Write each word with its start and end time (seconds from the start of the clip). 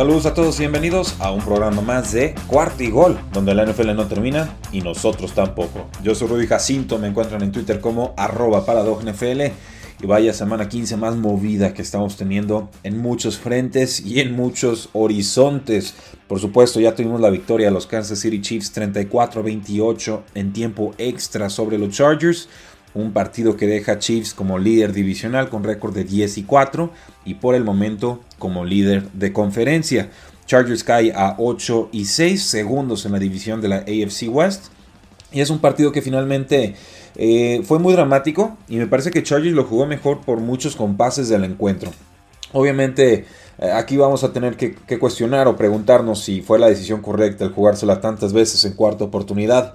Saludos 0.00 0.24
a 0.24 0.32
todos 0.32 0.56
y 0.56 0.60
bienvenidos 0.60 1.14
a 1.18 1.30
un 1.30 1.42
programa 1.42 1.82
más 1.82 2.12
de 2.12 2.34
Cuarto 2.46 2.82
y 2.82 2.88
Gol, 2.88 3.18
donde 3.34 3.54
la 3.54 3.66
NFL 3.66 3.94
no 3.94 4.06
termina 4.06 4.56
y 4.72 4.80
nosotros 4.80 5.34
tampoco. 5.34 5.90
Yo 6.02 6.14
soy 6.14 6.26
Rudy 6.26 6.46
Jacinto, 6.46 6.98
me 6.98 7.08
encuentran 7.08 7.42
en 7.42 7.52
Twitter 7.52 7.82
como 7.82 8.14
arroba 8.16 8.64
NFL 8.64 9.42
y 10.02 10.06
vaya 10.06 10.32
semana 10.32 10.70
15 10.70 10.96
más 10.96 11.16
movida 11.16 11.74
que 11.74 11.82
estamos 11.82 12.16
teniendo 12.16 12.70
en 12.82 12.96
muchos 12.96 13.36
frentes 13.36 14.00
y 14.00 14.20
en 14.20 14.34
muchos 14.34 14.88
horizontes. 14.94 15.94
Por 16.26 16.40
supuesto, 16.40 16.80
ya 16.80 16.94
tuvimos 16.94 17.20
la 17.20 17.28
victoria 17.28 17.66
de 17.66 17.74
los 17.74 17.86
Kansas 17.86 18.20
City 18.20 18.40
Chiefs 18.40 18.74
34-28 18.74 20.22
en 20.34 20.54
tiempo 20.54 20.94
extra 20.96 21.50
sobre 21.50 21.76
los 21.76 21.90
Chargers 21.90 22.48
un 22.94 23.12
partido 23.12 23.56
que 23.56 23.66
deja 23.66 23.92
a 23.92 23.98
Chiefs 23.98 24.34
como 24.34 24.58
líder 24.58 24.92
divisional 24.92 25.48
con 25.48 25.64
récord 25.64 25.94
de 25.94 26.04
10 26.04 26.38
y 26.38 26.42
4 26.42 26.90
y 27.24 27.34
por 27.34 27.54
el 27.54 27.64
momento 27.64 28.20
como 28.38 28.64
líder 28.64 29.10
de 29.12 29.32
conferencia. 29.32 30.10
Chargers 30.46 30.82
cae 30.82 31.12
a 31.14 31.36
8 31.38 31.90
y 31.92 32.06
6 32.06 32.42
segundos 32.42 33.06
en 33.06 33.12
la 33.12 33.18
división 33.18 33.60
de 33.60 33.68
la 33.68 33.76
AFC 33.76 34.28
West 34.28 34.66
y 35.32 35.40
es 35.40 35.50
un 35.50 35.60
partido 35.60 35.92
que 35.92 36.02
finalmente 36.02 36.74
eh, 37.16 37.62
fue 37.64 37.78
muy 37.78 37.92
dramático 37.92 38.56
y 38.68 38.76
me 38.76 38.88
parece 38.88 39.10
que 39.10 39.22
Chargers 39.22 39.54
lo 39.54 39.64
jugó 39.64 39.86
mejor 39.86 40.22
por 40.22 40.40
muchos 40.40 40.74
compases 40.74 41.28
del 41.28 41.44
encuentro. 41.44 41.92
Obviamente 42.52 43.26
eh, 43.58 43.70
aquí 43.70 43.96
vamos 43.96 44.24
a 44.24 44.32
tener 44.32 44.56
que, 44.56 44.74
que 44.74 44.98
cuestionar 44.98 45.46
o 45.46 45.56
preguntarnos 45.56 46.20
si 46.24 46.40
fue 46.40 46.58
la 46.58 46.68
decisión 46.68 47.00
correcta 47.00 47.44
el 47.44 47.52
jugársela 47.52 48.00
tantas 48.00 48.32
veces 48.32 48.64
en 48.64 48.72
cuarta 48.72 49.04
oportunidad 49.04 49.74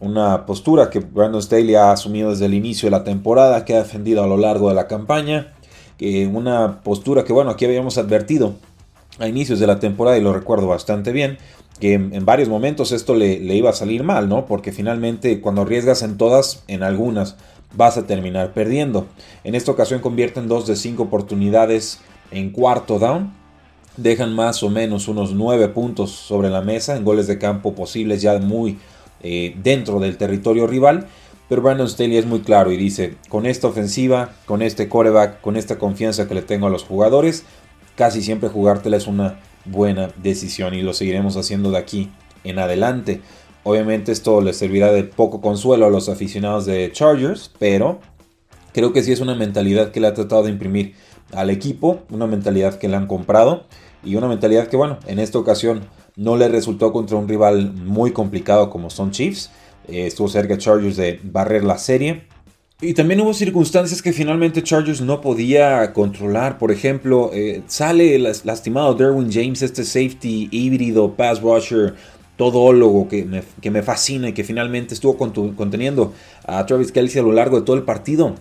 una 0.00 0.46
postura 0.46 0.90
que 0.90 1.00
Brandon 1.00 1.42
Staley 1.42 1.74
ha 1.74 1.92
asumido 1.92 2.30
desde 2.30 2.46
el 2.46 2.54
inicio 2.54 2.86
de 2.86 2.90
la 2.90 3.04
temporada, 3.04 3.64
que 3.64 3.74
ha 3.74 3.78
defendido 3.78 4.22
a 4.22 4.26
lo 4.26 4.36
largo 4.36 4.68
de 4.68 4.74
la 4.74 4.86
campaña, 4.86 5.54
que 5.98 6.26
una 6.26 6.82
postura 6.82 7.24
que 7.24 7.32
bueno, 7.32 7.50
aquí 7.50 7.64
habíamos 7.64 7.96
advertido 7.98 8.54
a 9.18 9.28
inicios 9.28 9.58
de 9.58 9.66
la 9.66 9.78
temporada 9.78 10.18
y 10.18 10.20
lo 10.20 10.32
recuerdo 10.32 10.66
bastante 10.66 11.12
bien, 11.12 11.38
que 11.80 11.94
en, 11.94 12.24
varios 12.24 12.48
momentos 12.48 12.92
esto 12.92 13.14
le, 13.14 13.38
le, 13.40 13.54
iba 13.54 13.70
a 13.70 13.74
salir 13.74 14.02
mal, 14.02 14.28
¿no? 14.28 14.46
Porque 14.46 14.72
finalmente 14.72 15.40
cuando 15.40 15.62
arriesgas 15.62 16.02
en 16.02 16.16
todas, 16.16 16.64
en 16.68 16.82
algunas 16.82 17.36
vas 17.74 17.98
a 17.98 18.06
terminar 18.06 18.52
perdiendo. 18.52 19.06
En 19.44 19.54
esta 19.54 19.72
ocasión 19.72 20.00
convierten 20.00 20.48
dos 20.48 20.66
de 20.66 20.76
cinco 20.76 21.04
oportunidades 21.04 22.00
en 22.30 22.50
cuarto 22.50 22.98
down. 22.98 23.32
Dejan 23.96 24.34
más 24.34 24.62
o 24.62 24.68
menos 24.68 25.08
unos 25.08 25.32
nueve 25.32 25.68
puntos 25.68 26.10
sobre 26.10 26.50
la 26.50 26.60
mesa 26.60 26.96
en 26.96 27.04
goles 27.04 27.26
de 27.26 27.38
campo 27.38 27.74
posibles 27.74 28.20
ya 28.20 28.38
muy 28.38 28.78
eh, 29.22 29.54
dentro 29.62 30.00
del 30.00 30.16
territorio 30.16 30.66
rival. 30.66 31.06
Pero 31.48 31.62
Brandon 31.62 31.88
Staley 31.88 32.16
es 32.16 32.26
muy 32.26 32.40
claro 32.40 32.72
y 32.72 32.76
dice, 32.76 33.14
con 33.28 33.46
esta 33.46 33.68
ofensiva, 33.68 34.30
con 34.46 34.62
este 34.62 34.88
coreback, 34.88 35.40
con 35.40 35.56
esta 35.56 35.78
confianza 35.78 36.26
que 36.26 36.34
le 36.34 36.42
tengo 36.42 36.66
a 36.66 36.70
los 36.70 36.82
jugadores, 36.82 37.44
casi 37.94 38.20
siempre 38.20 38.48
jugártela 38.48 38.96
es 38.96 39.06
una 39.06 39.38
buena 39.64 40.10
decisión 40.16 40.74
y 40.74 40.82
lo 40.82 40.92
seguiremos 40.92 41.36
haciendo 41.36 41.70
de 41.70 41.78
aquí 41.78 42.10
en 42.42 42.58
adelante. 42.58 43.20
Obviamente 43.62 44.12
esto 44.12 44.40
le 44.40 44.52
servirá 44.52 44.92
de 44.92 45.04
poco 45.04 45.40
consuelo 45.40 45.86
a 45.86 45.90
los 45.90 46.08
aficionados 46.08 46.66
de 46.66 46.90
Chargers, 46.92 47.52
pero 47.58 48.00
creo 48.72 48.92
que 48.92 49.02
sí 49.02 49.12
es 49.12 49.20
una 49.20 49.34
mentalidad 49.34 49.90
que 49.90 50.00
le 50.00 50.06
ha 50.06 50.14
tratado 50.14 50.44
de 50.44 50.50
imprimir 50.50 50.94
al 51.32 51.50
equipo, 51.50 52.02
una 52.10 52.26
mentalidad 52.26 52.78
que 52.78 52.88
le 52.88 52.96
han 52.96 53.06
comprado 53.06 53.64
y 54.04 54.14
una 54.14 54.28
mentalidad 54.28 54.68
que 54.68 54.76
bueno, 54.76 54.98
en 55.06 55.18
esta 55.18 55.38
ocasión 55.38 55.82
no 56.16 56.36
le 56.36 56.48
resultó 56.48 56.92
contra 56.92 57.16
un 57.16 57.28
rival 57.28 57.72
muy 57.74 58.10
complicado 58.12 58.70
como 58.70 58.90
son 58.90 59.10
Chiefs. 59.10 59.50
Eh, 59.86 60.06
estuvo 60.06 60.28
cerca 60.28 60.58
Chargers 60.58 60.96
de 60.96 61.20
barrer 61.22 61.62
la 61.62 61.78
serie. 61.78 62.24
Y 62.80 62.92
también 62.92 63.20
hubo 63.20 63.32
circunstancias 63.32 64.02
que 64.02 64.12
finalmente 64.12 64.62
Chargers 64.62 65.00
no 65.00 65.20
podía 65.20 65.92
controlar. 65.92 66.58
Por 66.58 66.72
ejemplo, 66.72 67.30
eh, 67.32 67.62
sale 67.66 68.18
lastimado 68.18 68.94
Derwin 68.94 69.30
James, 69.32 69.62
este 69.62 69.84
safety 69.84 70.48
híbrido, 70.50 71.14
pass 71.14 71.40
rusher, 71.40 71.94
todólogo 72.36 73.08
que 73.08 73.24
me, 73.24 73.42
que 73.62 73.70
me 73.70 73.82
fascina 73.82 74.28
y 74.28 74.32
que 74.34 74.44
finalmente 74.44 74.92
estuvo 74.92 75.16
conteniendo 75.16 76.12
a 76.44 76.66
Travis 76.66 76.92
Kelsey 76.92 77.20
a 77.20 77.24
lo 77.24 77.32
largo 77.32 77.60
de 77.60 77.64
todo 77.64 77.76
el 77.76 77.82
partido. 77.82 78.34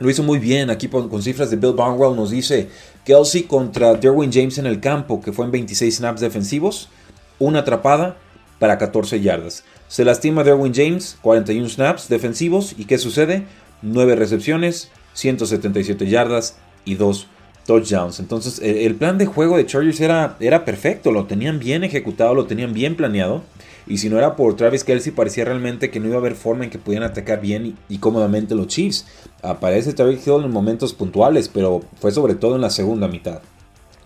Lo 0.00 0.10
hizo 0.10 0.24
muy 0.24 0.38
bien. 0.38 0.70
Aquí 0.70 0.88
con 0.88 1.22
cifras 1.22 1.50
de 1.50 1.56
Bill 1.56 1.74
Barnwell 1.74 2.16
nos 2.16 2.30
dice 2.30 2.68
Kelsey 3.04 3.42
contra 3.44 3.94
Derwin 3.94 4.32
James 4.32 4.58
en 4.58 4.66
el 4.66 4.80
campo, 4.80 5.20
que 5.20 5.32
fue 5.32 5.44
en 5.44 5.52
26 5.52 5.96
snaps 5.96 6.20
defensivos 6.20 6.88
una 7.38 7.60
atrapada 7.60 8.16
para 8.58 8.78
14 8.78 9.20
yardas. 9.20 9.64
Se 9.88 10.04
lastima 10.04 10.44
Derwin 10.44 10.74
James, 10.74 11.18
41 11.22 11.68
snaps 11.68 12.08
defensivos. 12.08 12.74
¿Y 12.76 12.84
qué 12.84 12.98
sucede? 12.98 13.44
9 13.82 14.16
recepciones, 14.16 14.90
177 15.14 16.06
yardas 16.06 16.56
y 16.84 16.94
2 16.96 17.28
touchdowns. 17.66 18.18
Entonces 18.18 18.60
el 18.62 18.94
plan 18.96 19.18
de 19.18 19.26
juego 19.26 19.56
de 19.56 19.66
Chargers 19.66 20.00
era, 20.00 20.36
era 20.40 20.64
perfecto, 20.64 21.12
lo 21.12 21.26
tenían 21.26 21.58
bien 21.58 21.84
ejecutado, 21.84 22.34
lo 22.34 22.46
tenían 22.46 22.72
bien 22.72 22.96
planeado. 22.96 23.42
Y 23.86 23.98
si 23.98 24.10
no 24.10 24.18
era 24.18 24.36
por 24.36 24.54
Travis 24.54 24.84
Kelsey, 24.84 25.12
parecía 25.12 25.46
realmente 25.46 25.90
que 25.90 25.98
no 25.98 26.06
iba 26.06 26.16
a 26.16 26.18
haber 26.18 26.34
forma 26.34 26.64
en 26.64 26.70
que 26.70 26.78
pudieran 26.78 27.10
atacar 27.10 27.40
bien 27.40 27.76
y, 27.88 27.98
cómodamente 27.98 28.54
los 28.54 28.66
Chiefs. 28.66 29.06
Aparece 29.42 29.94
Travis 29.94 30.26
Hill 30.26 30.44
en 30.44 30.50
momentos 30.50 30.92
puntuales, 30.92 31.48
pero 31.48 31.80
fue 31.98 32.10
sobre 32.10 32.34
todo 32.34 32.56
en 32.56 32.60
la 32.60 32.68
segunda 32.68 33.08
mitad. 33.08 33.40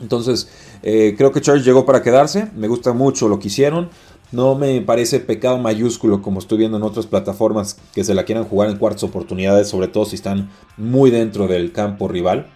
Entonces, 0.01 0.49
eh, 0.83 1.15
creo 1.17 1.33
que 1.33 1.41
Chargers 1.41 1.65
llegó 1.65 1.87
para 1.87 2.03
quedarse. 2.03 2.51
Me 2.57 2.69
gusta 2.69 2.93
mucho 2.93 3.29
lo 3.29 3.39
que 3.39 3.49
hicieron. 3.49 3.91
No 4.33 4.55
me 4.55 4.81
parece 4.81 5.21
pecado 5.21 5.59
mayúsculo 5.59 6.23
como 6.23 6.39
estoy 6.39 6.59
viendo 6.59 6.79
en 6.79 6.83
otras 6.83 7.07
plataformas 7.07 7.77
que 7.95 8.03
se 8.03 8.15
la 8.15 8.25
quieran 8.25 8.45
jugar 8.45 8.71
en 8.71 8.79
cuartas 8.79 9.05
oportunidades, 9.05 9.69
sobre 9.69 9.89
todo 9.89 10.07
si 10.07 10.17
están 10.17 10.51
muy 10.79 11.11
dentro 11.11 11.47
del 11.47 11.73
campo 11.73 12.09
rival. 12.09 12.51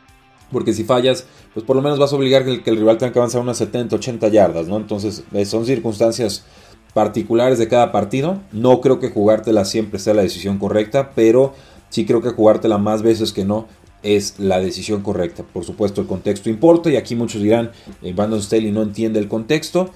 Porque 0.50 0.72
si 0.72 0.84
fallas, 0.84 1.26
pues 1.52 1.66
por 1.66 1.76
lo 1.76 1.82
menos 1.82 1.98
vas 1.98 2.12
a 2.12 2.16
obligar 2.16 2.44
que 2.44 2.50
el, 2.50 2.62
que 2.62 2.70
el 2.70 2.76
rival 2.76 2.96
tenga 2.96 3.12
que 3.12 3.18
avanzar 3.18 3.42
unas 3.42 3.58
70, 3.58 3.96
80 3.96 4.28
yardas, 4.28 4.68
¿no? 4.68 4.76
Entonces, 4.76 5.24
eh, 5.32 5.44
son 5.44 5.66
circunstancias 5.66 6.44
particulares 6.94 7.58
de 7.58 7.68
cada 7.68 7.92
partido. 7.92 8.40
No 8.52 8.80
creo 8.80 8.98
que 8.98 9.10
jugártela 9.10 9.66
siempre 9.66 9.98
sea 9.98 10.14
la 10.14 10.22
decisión 10.22 10.58
correcta, 10.58 11.10
pero 11.14 11.52
sí 11.90 12.06
creo 12.06 12.22
que 12.22 12.30
jugártela 12.30 12.78
más 12.78 13.02
veces 13.02 13.34
que 13.34 13.44
no 13.44 13.66
es 14.02 14.38
la 14.38 14.60
decisión 14.60 15.02
correcta. 15.02 15.42
Por 15.42 15.64
supuesto, 15.64 16.00
el 16.00 16.06
contexto 16.06 16.50
importa 16.50 16.90
y 16.90 16.96
aquí 16.96 17.16
muchos 17.16 17.42
dirán, 17.42 17.72
eh, 18.02 18.12
Brandon 18.12 18.42
Staley 18.42 18.70
no 18.70 18.82
entiende 18.82 19.18
el 19.18 19.28
contexto. 19.28 19.90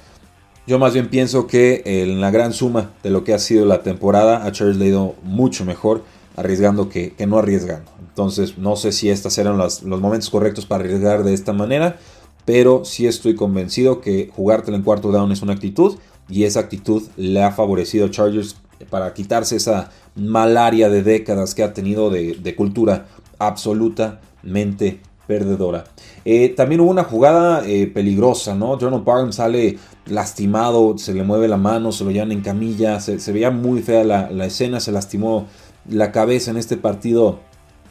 Yo 0.66 0.78
más 0.78 0.93
bien 0.93 1.09
pienso 1.09 1.47
que 1.47 1.83
en 1.84 2.21
la 2.21 2.31
gran 2.31 2.53
suma 2.53 2.91
de 3.03 3.10
lo 3.10 3.25
que 3.25 3.34
ha 3.34 3.39
sido 3.39 3.66
la 3.66 3.83
temporada, 3.83 4.44
a 4.44 4.53
Charles 4.53 4.77
le 4.77 4.87
ha 4.87 4.89
ido 4.89 5.15
mucho 5.22 5.65
mejor 5.65 6.05
arriesgando 6.37 6.89
que, 6.89 7.15
no 7.27 7.39
arriesgando. 7.39 7.91
Entonces, 8.00 8.59
no 8.59 8.77
sé 8.77 8.93
si 8.93 9.10
estos 9.10 9.37
eran 9.39 9.56
los, 9.56 9.83
los 9.83 10.00
momentos 10.00 10.31
correctos 10.31 10.66
para 10.66 10.84
arriesgar 10.84 11.25
de 11.25 11.34
esta 11.34 11.53
manera, 11.53 11.99
pero 12.44 12.84
sí 12.84 13.06
estoy 13.06 13.34
convencido 13.34 14.00
que 14.00 14.31
jugártelo 14.34 14.77
en 14.77 14.83
cuarto 14.83 15.10
down 15.10 15.33
es 15.33 15.43
una 15.43 15.55
actitud 15.55 15.99
y 16.28 16.44
esa 16.44 16.60
actitud 16.60 17.03
le 17.16 17.42
ha 17.42 17.53
favorecido 17.53 18.07
a 18.07 18.10
Chargers 18.10 18.57
para 18.89 19.13
quitarse 19.13 19.57
esa 19.57 19.91
malaria 20.15 20.89
de 20.89 21.03
décadas 21.03 21.54
que 21.54 21.63
ha 21.63 21.74
tenido 21.74 22.10
de 22.10 22.54
cultura 22.57 23.07
absolutamente 23.41 25.01
perdedora. 25.27 25.84
Eh, 26.25 26.51
también 26.51 26.81
hubo 26.81 26.91
una 26.91 27.04
jugada 27.04 27.66
eh, 27.66 27.87
peligrosa, 27.87 28.54
¿no? 28.54 28.78
Jonathan 28.78 29.04
Parham 29.04 29.33
sale 29.33 29.78
lastimado, 30.07 30.98
se 30.98 31.15
le 31.15 31.25
mueve 31.25 31.48
la 31.48 31.57
mano, 31.57 31.92
se 31.92 32.04
lo 32.04 32.10
llevan 32.10 32.33
en 32.33 32.41
camilla, 32.41 33.01
se, 33.01 33.33
veía 33.33 33.51
muy 33.51 33.83
fea 33.83 34.04
la, 34.04 34.31
la, 34.31 34.47
escena, 34.47 34.81
se 34.81 34.92
lastimó 34.92 35.47
la 35.89 36.13
cabeza 36.13 36.51
en 36.51 36.57
este 36.57 36.77
partido 36.77 37.41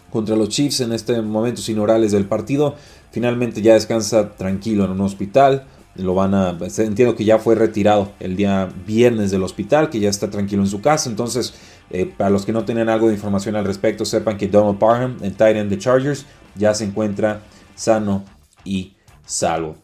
contra 0.10 0.36
los 0.36 0.50
Chiefs, 0.50 0.82
en 0.82 0.92
este 0.92 1.22
momento 1.22 1.62
sin 1.62 1.80
orales 1.80 2.12
del 2.12 2.26
partido. 2.26 2.76
Finalmente 3.12 3.62
ya 3.62 3.74
descansa 3.74 4.32
tranquilo 4.32 4.86
en 4.86 4.92
un 4.92 5.02
hospital. 5.02 5.66
Lo 5.96 6.14
van 6.14 6.34
a. 6.34 6.58
Entiendo 6.78 7.16
que 7.16 7.26
ya 7.26 7.40
fue 7.40 7.56
retirado 7.56 8.12
el 8.20 8.36
día 8.36 8.70
viernes 8.86 9.32
del 9.32 9.44
hospital, 9.44 9.90
que 9.90 10.00
ya 10.00 10.10
está 10.10 10.30
tranquilo 10.30 10.62
en 10.62 10.70
su 10.70 10.82
casa. 10.82 11.10
Entonces, 11.10 11.54
eh, 11.90 12.06
para 12.06 12.30
los 12.30 12.46
que 12.46 12.52
no 12.52 12.66
tienen 12.66 12.90
algo 12.90 13.08
de 13.08 13.14
información 13.14 13.56
al 13.56 13.66
respecto, 13.66 14.06
sepan 14.06 14.38
que 14.38 14.48
Donald 14.48 14.78
Parham, 14.78 15.18
el 15.22 15.32
Titan 15.32 15.70
de 15.70 15.78
Chargers, 15.78 16.26
ya 16.56 16.74
se 16.74 16.86
encuentra 16.86 17.42
sano 17.76 18.24
y 18.64 18.94
salvo. 19.26 19.76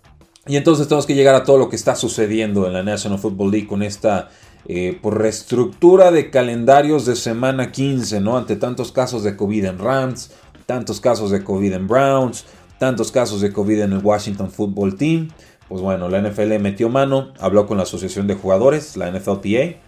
Y 0.48 0.58
entonces 0.58 0.88
tenemos 0.88 1.08
que 1.08 1.16
llegar 1.16 1.34
a 1.34 1.44
todo 1.44 1.58
lo 1.58 1.70
que 1.70 1.76
está 1.76 1.96
sucediendo 1.96 2.68
en 2.68 2.74
la 2.74 2.84
National 2.84 3.18
Football 3.18 3.52
League 3.52 3.68
con 3.68 3.82
esta 3.82 4.30
eh, 4.68 5.00
reestructura 5.04 6.12
de 6.12 6.30
calendarios 6.30 7.06
de 7.06 7.16
semana 7.16 7.72
15, 7.72 8.22
¿no? 8.22 8.38
Ante 8.38 8.56
tantos 8.56 8.92
casos 8.92 9.24
de 9.24 9.36
COVID 9.36 9.66
en 9.66 9.80
Rams, 9.80 10.32
tantos 10.66 11.00
casos 11.00 11.32
de 11.32 11.44
COVID 11.44 11.74
en 11.74 11.88
Browns, 11.88 12.46
tantos 12.78 13.12
casos 13.12 13.42
de 13.42 13.52
COVID 13.52 13.82
en 13.82 13.94
el 13.94 14.00
Washington 14.04 14.52
Football 14.52 14.98
Team. 14.98 15.30
Pues 15.68 15.82
bueno, 15.82 16.10
la 16.10 16.22
NFL 16.22 16.60
metió 16.60 16.90
mano, 16.90 17.34
habló 17.40 17.66
con 17.66 17.78
la 17.78 17.84
Asociación 17.84 18.28
de 18.28 18.36
Jugadores, 18.36 18.98
la 18.98 19.10
NFLPA, 19.10 19.80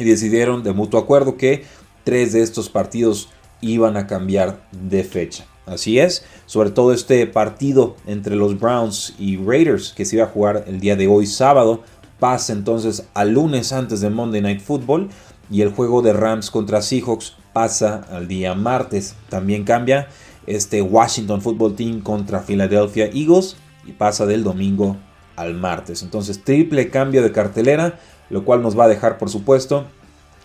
y 0.00 0.04
decidieron 0.04 0.62
de 0.62 0.72
mutuo 0.72 1.00
acuerdo 1.00 1.36
que 1.36 1.64
tres 2.04 2.32
de 2.32 2.42
estos 2.42 2.68
partidos 2.68 3.28
iban 3.60 3.96
a 3.96 4.06
cambiar 4.06 4.66
de 4.72 5.04
fecha. 5.04 5.46
Así 5.66 5.98
es, 5.98 6.24
sobre 6.46 6.70
todo 6.70 6.92
este 6.92 7.26
partido 7.26 7.96
entre 8.06 8.34
los 8.34 8.58
Browns 8.58 9.14
y 9.18 9.36
Raiders 9.36 9.92
que 9.92 10.04
se 10.04 10.16
iba 10.16 10.24
a 10.24 10.28
jugar 10.28 10.64
el 10.66 10.80
día 10.80 10.96
de 10.96 11.06
hoy 11.06 11.26
sábado 11.26 11.84
pasa 12.18 12.52
entonces 12.52 13.06
al 13.14 13.32
lunes 13.32 13.72
antes 13.72 14.00
de 14.00 14.10
Monday 14.10 14.42
Night 14.42 14.60
Football 14.60 15.08
y 15.50 15.62
el 15.62 15.70
juego 15.70 16.02
de 16.02 16.12
Rams 16.12 16.50
contra 16.50 16.82
Seahawks 16.82 17.34
pasa 17.52 18.06
al 18.10 18.28
día 18.28 18.54
martes. 18.54 19.16
También 19.28 19.64
cambia 19.64 20.08
este 20.46 20.82
Washington 20.82 21.40
Football 21.40 21.74
Team 21.74 22.00
contra 22.02 22.40
Philadelphia 22.40 23.06
Eagles 23.06 23.56
y 23.86 23.92
pasa 23.92 24.26
del 24.26 24.44
domingo 24.44 24.96
al 25.34 25.54
martes. 25.54 26.02
Entonces 26.02 26.44
triple 26.44 26.90
cambio 26.90 27.22
de 27.22 27.32
cartelera, 27.32 27.98
lo 28.30 28.44
cual 28.44 28.62
nos 28.62 28.78
va 28.78 28.84
a 28.84 28.88
dejar 28.88 29.18
por 29.18 29.28
supuesto 29.28 29.84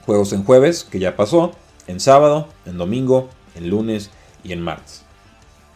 juegos 0.06 0.34
en 0.34 0.44
jueves, 0.44 0.84
que 0.84 1.00
ya 1.00 1.16
pasó, 1.16 1.52
en 1.88 2.00
sábado, 2.00 2.48
en 2.66 2.78
domingo, 2.78 3.30
en 3.56 3.70
lunes 3.70 4.12
y 4.44 4.54
en 4.54 4.62
martes. 4.62 5.04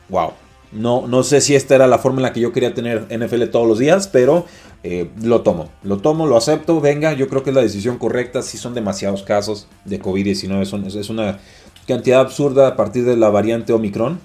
Wow. 0.10 0.34
No, 0.72 1.08
no 1.08 1.24
sé 1.24 1.42
si 1.42 1.56
esta 1.56 1.74
era 1.76 1.88
la 1.88 1.98
forma 1.98 2.20
en 2.20 2.24
la 2.24 2.34
que 2.34 2.40
yo 2.40 2.52
quería 2.52 2.76
tener 2.76 3.08
NFL 3.10 3.46
todos 3.46 3.68
los 3.68 3.80
días, 3.80 4.08
pero 4.08 4.46
eh, 4.84 5.10
lo 5.22 5.42
tomo. 5.42 5.70
Lo 5.84 5.98
tomo, 5.98 6.28
lo 6.28 6.38
acepto. 6.38 6.80
Venga, 6.80 7.14
yo 7.14 7.28
creo 7.28 7.44
que 7.44 7.50
es 7.50 7.56
la 7.56 7.62
decisión 7.62 7.98
correcta. 7.98 8.44
Si 8.44 8.58
son 8.58 8.76
demasiados 8.76 9.24
casos 9.24 9.68
de 9.86 10.00
COVID-19, 10.00 11.00
es 11.00 11.10
una 11.10 11.40
cantidad 11.88 12.20
absurda 12.20 12.68
a 12.68 12.76
partir 12.76 13.04
de 13.04 13.18
la 13.18 13.30
variante 13.30 13.74
Omicron, 13.74 14.20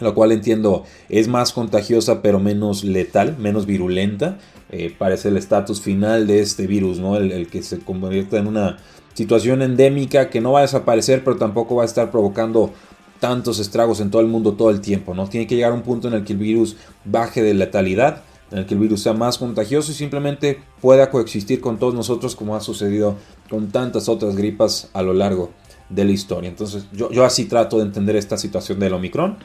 la 0.00 0.12
cual 0.12 0.32
entiendo 0.32 0.84
es 1.08 1.28
más 1.28 1.52
contagiosa 1.52 2.22
pero 2.22 2.40
menos 2.40 2.84
letal, 2.84 3.36
menos 3.38 3.66
virulenta. 3.66 4.38
Eh, 4.70 4.94
parece 4.96 5.28
el 5.28 5.36
estatus 5.36 5.80
final 5.80 6.26
de 6.26 6.40
este 6.40 6.66
virus, 6.66 6.98
¿no? 6.98 7.16
El, 7.16 7.30
el 7.32 7.48
que 7.48 7.62
se 7.62 7.78
convierte 7.78 8.38
en 8.38 8.46
una 8.46 8.78
situación 9.14 9.62
endémica 9.62 10.30
que 10.30 10.40
no 10.40 10.52
va 10.52 10.60
a 10.60 10.62
desaparecer, 10.62 11.22
pero 11.22 11.36
tampoco 11.36 11.76
va 11.76 11.82
a 11.82 11.86
estar 11.86 12.10
provocando 12.10 12.72
tantos 13.20 13.58
estragos 13.58 14.00
en 14.00 14.10
todo 14.10 14.20
el 14.20 14.28
mundo 14.28 14.52
todo 14.52 14.70
el 14.70 14.80
tiempo, 14.80 15.14
¿no? 15.14 15.28
Tiene 15.28 15.46
que 15.46 15.54
llegar 15.54 15.72
a 15.72 15.74
un 15.74 15.82
punto 15.82 16.08
en 16.08 16.14
el 16.14 16.24
que 16.24 16.32
el 16.32 16.38
virus 16.38 16.76
baje 17.04 17.42
de 17.42 17.54
letalidad, 17.54 18.22
en 18.50 18.58
el 18.58 18.66
que 18.66 18.74
el 18.74 18.80
virus 18.80 19.02
sea 19.02 19.12
más 19.12 19.38
contagioso 19.38 19.92
y 19.92 19.94
simplemente 19.94 20.60
pueda 20.80 21.10
coexistir 21.10 21.60
con 21.60 21.78
todos 21.78 21.94
nosotros 21.94 22.36
como 22.36 22.54
ha 22.54 22.60
sucedido 22.60 23.16
con 23.48 23.68
tantas 23.68 24.08
otras 24.08 24.36
gripas 24.36 24.90
a 24.92 25.02
lo 25.02 25.14
largo 25.14 25.52
de 25.88 26.04
la 26.04 26.10
historia. 26.10 26.50
Entonces 26.50 26.86
yo 26.92 27.24
así 27.24 27.46
trato 27.46 27.78
de 27.78 27.84
entender 27.84 28.16
esta 28.16 28.36
situación 28.36 28.78
del 28.78 28.92
Omicron. 28.92 29.38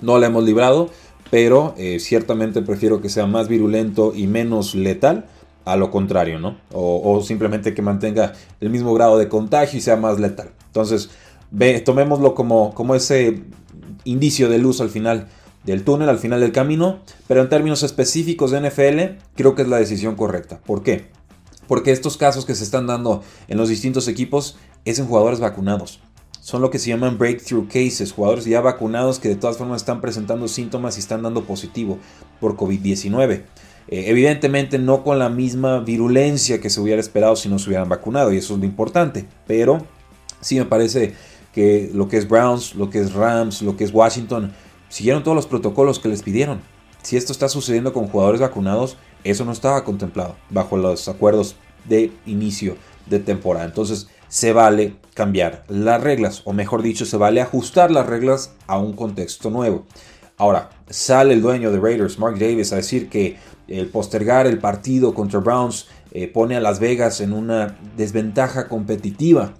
No 0.00 0.18
la 0.18 0.26
hemos 0.26 0.44
librado, 0.44 0.90
pero 1.30 1.74
eh, 1.76 1.98
ciertamente 2.00 2.62
prefiero 2.62 3.00
que 3.00 3.08
sea 3.08 3.26
más 3.26 3.48
virulento 3.48 4.12
y 4.14 4.26
menos 4.26 4.74
letal 4.74 5.26
a 5.64 5.76
lo 5.76 5.90
contrario, 5.90 6.38
¿no? 6.38 6.56
O, 6.72 7.22
simplemente 7.22 7.74
que 7.74 7.82
mantenga 7.82 8.32
el 8.60 8.70
mismo 8.70 8.94
grado 8.94 9.18
de 9.18 9.28
contagio 9.28 9.78
y 9.78 9.82
sea 9.82 9.96
más 9.96 10.18
letal. 10.18 10.50
Entonces, 10.66 11.10
ve, 11.50 11.80
tomémoslo 11.80 12.34
como, 12.34 12.72
como 12.72 12.94
ese 12.94 13.42
indicio 14.04 14.48
de 14.48 14.58
luz 14.58 14.80
al 14.80 14.88
final 14.88 15.28
del 15.64 15.84
túnel, 15.84 16.08
al 16.08 16.18
final 16.18 16.40
del 16.40 16.52
camino, 16.52 17.00
pero 17.26 17.42
en 17.42 17.50
términos 17.50 17.82
específicos 17.82 18.50
de 18.50 18.60
NFL, 18.62 19.20
creo 19.34 19.54
que 19.54 19.62
es 19.62 19.68
la 19.68 19.76
decisión 19.76 20.14
correcta. 20.16 20.58
¿Por 20.64 20.82
qué? 20.82 21.08
Porque 21.66 21.92
estos 21.92 22.16
casos 22.16 22.46
que 22.46 22.54
se 22.54 22.64
están 22.64 22.86
dando 22.86 23.22
en 23.48 23.58
los 23.58 23.68
distintos 23.68 24.08
equipos 24.08 24.56
es 24.86 24.98
en 24.98 25.06
jugadores 25.06 25.38
vacunados. 25.38 26.00
Son 26.48 26.62
lo 26.62 26.70
que 26.70 26.78
se 26.78 26.88
llaman 26.88 27.18
breakthrough 27.18 27.68
cases, 27.68 28.10
jugadores 28.10 28.46
ya 28.46 28.62
vacunados 28.62 29.18
que 29.18 29.28
de 29.28 29.36
todas 29.36 29.58
formas 29.58 29.82
están 29.82 30.00
presentando 30.00 30.48
síntomas 30.48 30.96
y 30.96 31.00
están 31.00 31.22
dando 31.22 31.44
positivo 31.44 31.98
por 32.40 32.56
COVID-19. 32.56 33.42
Eh, 33.88 34.04
evidentemente 34.06 34.78
no 34.78 35.04
con 35.04 35.18
la 35.18 35.28
misma 35.28 35.80
virulencia 35.80 36.58
que 36.58 36.70
se 36.70 36.80
hubiera 36.80 37.02
esperado 37.02 37.36
si 37.36 37.50
no 37.50 37.58
se 37.58 37.68
hubieran 37.68 37.90
vacunado, 37.90 38.32
y 38.32 38.38
eso 38.38 38.54
es 38.54 38.60
lo 38.60 38.64
importante. 38.64 39.28
Pero 39.46 39.84
sí 40.40 40.58
me 40.58 40.64
parece 40.64 41.12
que 41.52 41.90
lo 41.92 42.08
que 42.08 42.16
es 42.16 42.26
Browns, 42.26 42.74
lo 42.76 42.88
que 42.88 43.00
es 43.00 43.12
Rams, 43.12 43.60
lo 43.60 43.76
que 43.76 43.84
es 43.84 43.92
Washington, 43.92 44.50
siguieron 44.88 45.22
todos 45.22 45.34
los 45.34 45.46
protocolos 45.46 45.98
que 45.98 46.08
les 46.08 46.22
pidieron. 46.22 46.62
Si 47.02 47.18
esto 47.18 47.32
está 47.32 47.50
sucediendo 47.50 47.92
con 47.92 48.08
jugadores 48.08 48.40
vacunados, 48.40 48.96
eso 49.22 49.44
no 49.44 49.52
estaba 49.52 49.84
contemplado 49.84 50.34
bajo 50.48 50.78
los 50.78 51.08
acuerdos 51.08 51.56
de 51.86 52.10
inicio 52.24 52.78
de 53.04 53.18
temporada. 53.18 53.66
Entonces 53.66 54.08
se 54.28 54.54
vale 54.54 54.96
cambiar 55.18 55.64
las 55.66 56.00
reglas, 56.00 56.42
o 56.44 56.52
mejor 56.52 56.80
dicho, 56.80 57.04
se 57.04 57.16
vale 57.16 57.40
ajustar 57.40 57.90
las 57.90 58.06
reglas 58.06 58.52
a 58.68 58.78
un 58.78 58.92
contexto 58.92 59.50
nuevo. 59.50 59.84
Ahora, 60.36 60.70
sale 60.88 61.34
el 61.34 61.42
dueño 61.42 61.72
de 61.72 61.80
Raiders, 61.80 62.20
Mark 62.20 62.38
Davis, 62.38 62.72
a 62.72 62.76
decir 62.76 63.08
que 63.08 63.36
el 63.66 63.88
postergar 63.88 64.46
el 64.46 64.60
partido 64.60 65.14
contra 65.14 65.40
Browns 65.40 65.88
eh, 66.12 66.28
pone 66.28 66.54
a 66.54 66.60
Las 66.60 66.78
Vegas 66.78 67.20
en 67.20 67.32
una 67.32 67.76
desventaja 67.96 68.68
competitiva. 68.68 69.54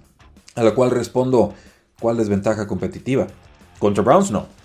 A 0.55 0.63
la 0.63 0.73
cual 0.73 0.91
respondo, 0.91 1.53
¿cuál 1.99 2.15
desventaja 2.15 2.65
competitiva? 2.65 3.27
Contra 3.79 4.01
Browns 4.01 4.31
no 4.31 4.58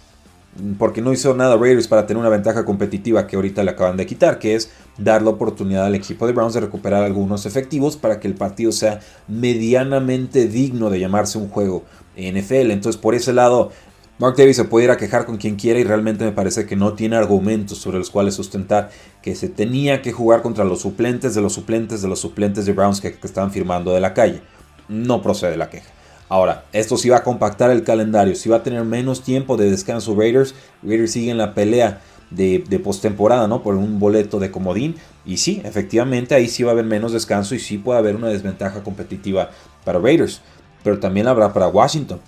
porque 0.79 1.03
no 1.03 1.13
hizo 1.13 1.35
nada 1.35 1.57
Raiders 1.57 1.89
para 1.89 2.07
tener 2.07 2.21
una 2.21 2.29
ventaja 2.29 2.65
competitiva 2.65 3.27
que 3.27 3.37
ahorita 3.37 3.65
le 3.65 3.73
acaban 3.73 3.97
de 3.97 4.07
quitar, 4.07 4.39
que 4.39 4.55
es 4.55 4.71
dar 4.99 5.23
la 5.23 5.31
oportunidad 5.31 5.87
al 5.87 5.95
equipo 5.95 6.27
de 6.27 6.33
Browns 6.33 6.55
de 6.55 6.61
recuperar 6.61 7.03
algunos 7.03 7.47
efectivos 7.47 7.97
para 7.97 8.21
que 8.21 8.29
el 8.29 8.35
partido 8.35 8.71
sea 8.71 9.01
medianamente 9.27 10.47
digno 10.47 10.91
de 10.91 11.01
llamarse 11.01 11.39
un 11.39 11.49
juego 11.49 11.85
NFL. 12.17 12.71
Entonces, 12.71 13.01
por 13.01 13.15
ese 13.15 13.33
lado, 13.33 13.73
Mark 14.19 14.37
Davis 14.37 14.57
se 14.57 14.65
puede 14.65 14.85
ir 14.85 14.91
a 14.93 14.97
quejar 14.97 15.27
con 15.27 15.39
quien 15.39 15.57
quiera 15.57 15.81
y 15.81 15.85
realmente 15.85 16.25
me 16.25 16.31
parece 16.31 16.67
que 16.67 16.77
no 16.77 16.95
tiene 16.95 17.17
argumentos 17.17 17.79
sobre 17.79 17.99
los 17.99 18.11
cuales 18.11 18.35
sustentar 18.35 18.91
que 19.23 19.35
se 19.35 19.49
tenía 19.49 20.03
que 20.03 20.13
jugar 20.13 20.43
contra 20.43 20.65
los 20.65 20.83
suplentes 20.83 21.35
de 21.35 21.41
los 21.41 21.53
suplentes 21.53 22.01
de 22.01 22.09
los 22.09 22.21
suplentes 22.21 22.65
de 22.65 22.73
Browns 22.73 23.01
que, 23.01 23.15
que 23.15 23.27
estaban 23.27 23.51
firmando 23.51 23.93
de 23.93 24.01
la 24.01 24.15
calle. 24.15 24.41
No 24.89 25.21
procede 25.21 25.57
la 25.57 25.69
queja. 25.69 25.94
Ahora, 26.29 26.65
esto 26.73 26.97
sí 26.97 27.09
va 27.09 27.19
a 27.19 27.23
compactar 27.23 27.71
el 27.71 27.85
calendario, 27.85 28.35
sí 28.35 28.49
va 28.49 28.57
a 28.57 28.63
tener 28.63 28.85
menos 28.85 29.23
tiempo 29.23 29.57
de 29.57 29.71
descanso 29.71 30.15
Raiders. 30.17 30.55
Raiders 30.83 31.13
sigue 31.13 31.31
en 31.31 31.39
la 31.39 31.55
pelea 31.55 32.01
de, 32.31 32.65
de 32.67 32.79
postemporada, 32.79 33.47
¿no? 33.47 33.63
Por 33.63 33.77
un 33.77 33.99
boleto 33.99 34.39
de 34.41 34.51
comodín. 34.51 34.97
Y 35.27 35.37
sí, 35.37 35.61
efectivamente 35.65 36.35
ahí 36.35 36.49
sí 36.49 36.63
va 36.63 36.71
a 36.71 36.73
haber 36.73 36.87
menos 36.87 37.13
descanso 37.13 37.55
y 37.55 37.59
sí 37.59 37.79
puede 37.79 37.99
haber 37.99 38.17
una 38.17 38.29
desventaja 38.29 38.83
competitiva 38.83 39.51
para 39.85 39.99
Raiders. 39.99 40.41
Pero 40.83 40.99
también 40.99 41.29
habrá 41.29 41.53
para 41.53 41.69
Washington 41.69 42.21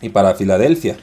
y 0.00 0.08
para 0.08 0.34
Filadelfia 0.34 0.96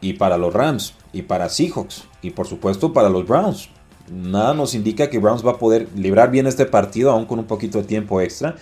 y 0.00 0.14
para 0.14 0.38
los 0.38 0.52
Rams 0.52 0.94
y 1.12 1.22
para 1.22 1.48
Seahawks 1.48 2.04
y 2.22 2.30
por 2.30 2.46
supuesto 2.46 2.92
para 2.92 3.08
los 3.08 3.26
Browns. 3.26 3.68
Nada 4.10 4.54
nos 4.54 4.74
indica 4.74 5.08
que 5.08 5.18
Browns 5.18 5.46
va 5.46 5.52
a 5.52 5.58
poder 5.58 5.88
librar 5.94 6.30
bien 6.30 6.46
este 6.46 6.66
partido 6.66 7.12
aún 7.12 7.26
con 7.26 7.38
un 7.38 7.44
poquito 7.44 7.78
de 7.78 7.84
tiempo 7.84 8.20
extra 8.20 8.56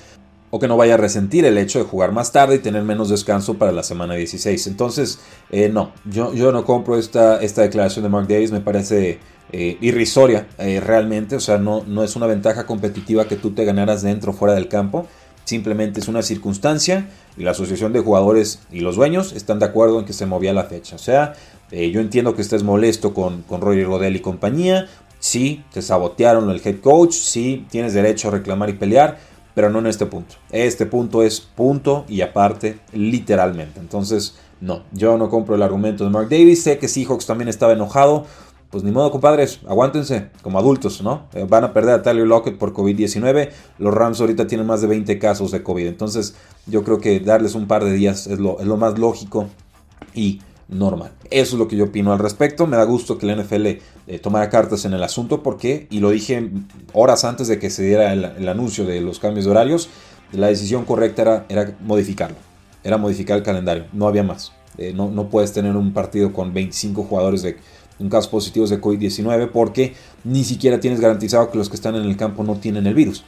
o 0.50 0.58
que 0.58 0.68
no 0.68 0.76
vaya 0.76 0.94
a 0.94 0.96
resentir 0.96 1.44
el 1.44 1.58
hecho 1.58 1.78
de 1.78 1.84
jugar 1.84 2.12
más 2.12 2.32
tarde 2.32 2.56
y 2.56 2.58
tener 2.58 2.82
menos 2.82 3.08
descanso 3.08 3.54
para 3.54 3.72
la 3.72 3.82
semana 3.82 4.14
16. 4.14 4.66
Entonces, 4.66 5.20
eh, 5.50 5.68
no, 5.68 5.92
yo, 6.04 6.32
yo 6.32 6.52
no 6.52 6.64
compro 6.64 6.98
esta, 6.98 7.40
esta 7.42 7.62
declaración 7.62 8.02
de 8.02 8.08
Mark 8.08 8.28
Davis, 8.28 8.50
me 8.50 8.60
parece 8.60 9.18
eh, 9.52 9.76
irrisoria 9.80 10.46
eh, 10.58 10.80
realmente, 10.80 11.36
o 11.36 11.40
sea, 11.40 11.58
no, 11.58 11.84
no 11.86 12.02
es 12.02 12.16
una 12.16 12.26
ventaja 12.26 12.66
competitiva 12.66 13.26
que 13.26 13.36
tú 13.36 13.50
te 13.50 13.64
ganaras 13.64 14.02
dentro 14.02 14.32
o 14.32 14.34
fuera 14.34 14.54
del 14.54 14.68
campo, 14.68 15.06
simplemente 15.44 16.00
es 16.00 16.08
una 16.08 16.22
circunstancia 16.22 17.08
y 17.36 17.42
la 17.42 17.50
asociación 17.50 17.92
de 17.92 18.00
jugadores 18.00 18.60
y 18.70 18.80
los 18.80 18.96
dueños 18.96 19.32
están 19.32 19.58
de 19.58 19.66
acuerdo 19.66 19.98
en 19.98 20.06
que 20.06 20.12
se 20.12 20.26
movía 20.26 20.52
la 20.52 20.64
fecha. 20.64 20.96
O 20.96 20.98
sea, 20.98 21.34
yo 21.70 22.00
entiendo 22.00 22.34
que 22.34 22.42
estés 22.42 22.62
molesto 22.62 23.14
con, 23.14 23.42
con 23.42 23.60
Roger 23.60 23.86
Rodell 23.86 24.16
y 24.16 24.20
compañía, 24.20 24.86
sí, 25.20 25.64
te 25.72 25.82
sabotearon 25.82 26.50
el 26.50 26.60
head 26.64 26.80
coach, 26.80 27.12
sí, 27.12 27.66
tienes 27.70 27.94
derecho 27.94 28.28
a 28.28 28.32
reclamar 28.32 28.70
y 28.70 28.74
pelear, 28.74 29.18
pero 29.58 29.70
no 29.70 29.80
en 29.80 29.88
este 29.88 30.06
punto. 30.06 30.36
Este 30.52 30.86
punto 30.86 31.24
es 31.24 31.40
punto 31.40 32.04
y 32.06 32.20
aparte, 32.20 32.78
literalmente. 32.92 33.80
Entonces, 33.80 34.38
no, 34.60 34.84
yo 34.92 35.18
no 35.18 35.28
compro 35.30 35.56
el 35.56 35.62
argumento 35.62 36.04
de 36.04 36.10
Mark 36.10 36.28
Davis. 36.28 36.62
Sé 36.62 36.78
que 36.78 36.86
Seahawks 36.86 37.26
también 37.26 37.48
estaba 37.48 37.72
enojado. 37.72 38.24
Pues 38.70 38.84
ni 38.84 38.92
modo, 38.92 39.10
compadres, 39.10 39.58
aguántense 39.66 40.28
como 40.42 40.60
adultos, 40.60 41.02
¿no? 41.02 41.26
Eh, 41.34 41.44
van 41.48 41.64
a 41.64 41.72
perder 41.72 41.94
a 41.94 42.02
Tyler 42.02 42.24
Lockett 42.24 42.56
por 42.56 42.72
COVID-19. 42.72 43.50
Los 43.78 43.92
Rams 43.92 44.20
ahorita 44.20 44.46
tienen 44.46 44.64
más 44.64 44.80
de 44.80 44.86
20 44.86 45.18
casos 45.18 45.50
de 45.50 45.60
COVID. 45.64 45.88
Entonces, 45.88 46.36
yo 46.66 46.84
creo 46.84 47.00
que 47.00 47.18
darles 47.18 47.56
un 47.56 47.66
par 47.66 47.82
de 47.82 47.92
días 47.92 48.28
es 48.28 48.38
lo, 48.38 48.60
es 48.60 48.66
lo 48.68 48.76
más 48.76 48.96
lógico 48.96 49.48
y 50.14 50.40
normal. 50.68 51.12
Eso 51.30 51.56
es 51.56 51.58
lo 51.58 51.68
que 51.68 51.76
yo 51.76 51.87
opino 51.87 52.12
al 52.12 52.18
respecto. 52.18 52.66
Me 52.66 52.76
da 52.76 52.84
gusto 52.84 53.18
que 53.18 53.26
la 53.26 53.34
NFL 53.34 53.66
eh, 53.66 53.80
tomara 54.22 54.48
cartas 54.50 54.84
en 54.84 54.92
el 54.92 55.02
asunto 55.02 55.42
porque, 55.42 55.87
y 55.90 56.00
lo 56.00 56.10
dije 56.10 56.50
horas 56.92 57.25
antes 57.25 57.48
de 57.48 57.58
que 57.58 57.70
se 57.70 57.82
diera 57.82 58.12
el, 58.12 58.48
anuncio 58.48 58.84
de 58.84 59.00
los 59.00 59.18
cambios 59.18 59.46
de 59.46 59.50
horarios, 59.50 59.88
la 60.32 60.48
decisión 60.48 60.84
correcta 60.84 61.46
era, 61.48 61.76
modificarlo. 61.80 62.37
Era 62.84 62.98
modificar 62.98 63.38
el 63.38 63.42
calendario. 63.42 63.87
No 63.92 64.06
había 64.06 64.22
más. 64.22 64.52
Eh, 64.76 64.92
no, 64.94 65.10
no, 65.10 65.28
puedes 65.28 65.52
tener 65.52 65.75
un 65.75 65.92
partido 65.92 66.32
con 66.32 66.52
25 66.54 67.02
jugadores 67.02 67.42
de 67.42 67.56
en 67.98 68.08
casos 68.08 68.28
positivos 68.28 68.70
de 68.70 68.80
COVID-19 68.80 69.50
porque 69.50 69.94
ni 70.22 70.44
siquiera 70.44 70.78
tienes 70.78 71.00
garantizado 71.00 71.50
que 71.50 71.58
los 71.58 71.68
que 71.68 71.76
están 71.76 71.96
en 71.96 72.04
el 72.04 72.16
campo 72.16 72.44
no 72.44 72.56
tienen 72.56 72.87
el 72.87 72.94
virus. 72.94 73.25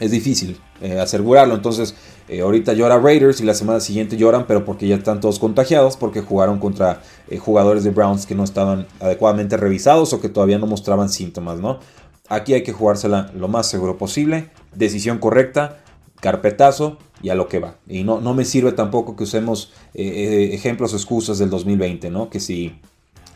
Es 0.00 0.10
difícil 0.10 0.60
eh, 0.80 0.98
asegurarlo, 0.98 1.54
entonces 1.54 1.94
eh, 2.28 2.40
ahorita 2.40 2.72
llora 2.72 2.98
Raiders 2.98 3.40
y 3.40 3.44
la 3.44 3.54
semana 3.54 3.78
siguiente 3.78 4.16
lloran, 4.16 4.46
pero 4.48 4.64
porque 4.64 4.88
ya 4.88 4.96
están 4.96 5.20
todos 5.20 5.38
contagiados, 5.38 5.96
porque 5.96 6.20
jugaron 6.20 6.58
contra 6.58 7.00
eh, 7.28 7.38
jugadores 7.38 7.84
de 7.84 7.90
Browns 7.90 8.26
que 8.26 8.34
no 8.34 8.42
estaban 8.42 8.88
adecuadamente 8.98 9.56
revisados 9.56 10.12
o 10.12 10.20
que 10.20 10.28
todavía 10.28 10.58
no 10.58 10.66
mostraban 10.66 11.08
síntomas, 11.08 11.60
¿no? 11.60 11.78
Aquí 12.28 12.54
hay 12.54 12.64
que 12.64 12.72
jugársela 12.72 13.30
lo 13.36 13.46
más 13.46 13.68
seguro 13.68 13.96
posible, 13.96 14.50
decisión 14.74 15.18
correcta, 15.18 15.78
carpetazo 16.20 16.98
y 17.22 17.28
a 17.28 17.36
lo 17.36 17.48
que 17.48 17.60
va. 17.60 17.76
Y 17.86 18.02
no, 18.02 18.20
no 18.20 18.34
me 18.34 18.44
sirve 18.44 18.72
tampoco 18.72 19.14
que 19.14 19.24
usemos 19.24 19.72
ejemplos 19.92 20.92
o 20.94 20.96
excusas 20.96 21.38
del 21.38 21.50
2020, 21.50 22.10
¿no? 22.10 22.30
Que 22.30 22.40
si 22.40 22.80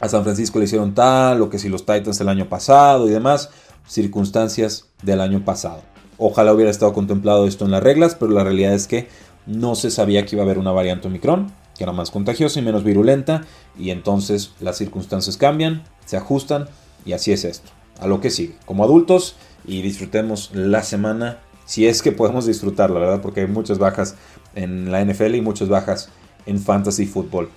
a 0.01 0.09
San 0.09 0.25
Francisco 0.25 0.59
le 0.59 0.65
hicieron 0.65 0.95
tal, 0.95 1.43
o 1.43 1.51
que 1.51 1.59
si 1.59 1.69
los 1.69 1.85
Titans 1.85 2.21
el 2.21 2.31
año 2.31 2.49
pasado 2.49 3.07
y 3.07 3.11
demás, 3.11 3.51
circunstancias 3.87 4.87
del 5.03 5.21
año 5.21 5.45
pasado. 5.45 5.83
Ojalá 6.19 6.53
hubiera 6.53 6.71
estado 6.71 6.93
contemplado 6.93 7.47
esto 7.47 7.65
en 7.65 7.71
las 7.71 7.83
reglas, 7.83 8.17
pero 8.17 8.33
la 8.33 8.45
realidad 8.45 8.75
es 8.75 8.87
que 8.87 9.09
no 9.47 9.77
se 9.77 9.91
sabía 9.91 10.27
que 10.27 10.37
iba 10.37 10.43
a 10.43 10.45
haber 10.45 10.59
una 10.59 10.73
variante 10.73 11.09
Omicron, 11.09 11.53
que 11.77 11.85
era 11.85 11.93
más 11.93 12.11
contagiosa 12.11 12.59
y 12.59 12.63
menos 12.63 12.85
virulenta, 12.85 13.43
y 13.79 13.91
entonces 13.91 14.53
las 14.61 14.77
circunstancias 14.77 15.37
cambian, 15.37 15.85
se 16.05 16.17
ajustan, 16.17 16.69
y 17.07 17.13
así 17.13 17.33
es 17.33 17.45
esto. 17.45 17.71
A 18.01 18.07
lo 18.07 18.21
que 18.21 18.31
sigue, 18.31 18.57
como 18.67 18.85
adultos, 18.85 19.37
y 19.65 19.81
disfrutemos 19.81 20.51
la 20.55 20.83
semana, 20.83 21.39
si 21.65 21.87
es 21.87 22.03
que 22.03 22.13
podemos 22.13 22.47
disfrutarla, 22.47 22.99
¿verdad? 22.99 23.21
Porque 23.23 23.43
hay 23.43 23.47
muchas 23.47 23.79
bajas 23.79 24.17
en 24.55 24.91
la 24.91 25.05
NFL 25.05 25.37
y 25.37 25.41
muchas 25.41 25.69
bajas 25.69 26.09
en 26.47 26.59
fantasy 26.59 27.07
fútbol. 27.07 27.51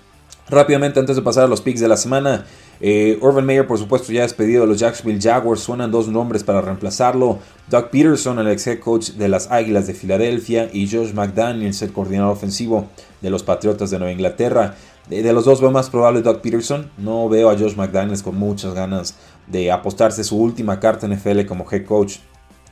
Rápidamente, 0.49 0.99
antes 0.99 1.15
de 1.15 1.21
pasar 1.21 1.45
a 1.45 1.47
los 1.47 1.61
picks 1.61 1.79
de 1.79 1.87
la 1.87 1.97
semana, 1.97 2.45
eh, 2.83 3.19
Urban 3.21 3.45
Meyer, 3.45 3.67
por 3.67 3.77
supuesto, 3.77 4.11
ya 4.11 4.23
despedido 4.23 4.61
de 4.61 4.67
los 4.67 4.79
Jacksonville 4.79 5.21
Jaguars. 5.21 5.61
Suenan 5.61 5.91
dos 5.91 6.07
nombres 6.07 6.43
para 6.43 6.61
reemplazarlo. 6.61 7.38
Doug 7.69 7.89
Peterson, 7.91 8.39
el 8.39 8.47
ex 8.47 8.65
head 8.65 8.79
coach 8.79 9.11
de 9.11 9.29
las 9.29 9.51
Águilas 9.51 9.85
de 9.85 9.93
Filadelfia, 9.93 10.67
y 10.73 10.89
Josh 10.89 11.13
McDaniels, 11.13 11.81
el 11.83 11.93
coordinador 11.93 12.33
ofensivo 12.33 12.88
de 13.21 13.29
los 13.29 13.43
Patriotas 13.43 13.91
de 13.91 14.00
Nueva 14.00 14.11
Inglaterra. 14.11 14.75
De, 15.07 15.31
los 15.31 15.45
dos 15.45 15.61
veo 15.61 15.71
más 15.71 15.89
probable 15.91 16.21
Doug 16.23 16.41
Peterson. 16.41 16.89
No 16.97 17.29
veo 17.29 17.51
a 17.51 17.57
Josh 17.57 17.75
McDaniels 17.75 18.23
con 18.23 18.35
muchas 18.35 18.73
ganas 18.73 19.15
de 19.45 19.71
apostarse 19.71 20.23
su 20.23 20.38
última 20.38 20.79
carta 20.79 21.05
en 21.05 21.13
NFL 21.13 21.45
como 21.45 21.67
head 21.69 21.85
coach 21.85 22.17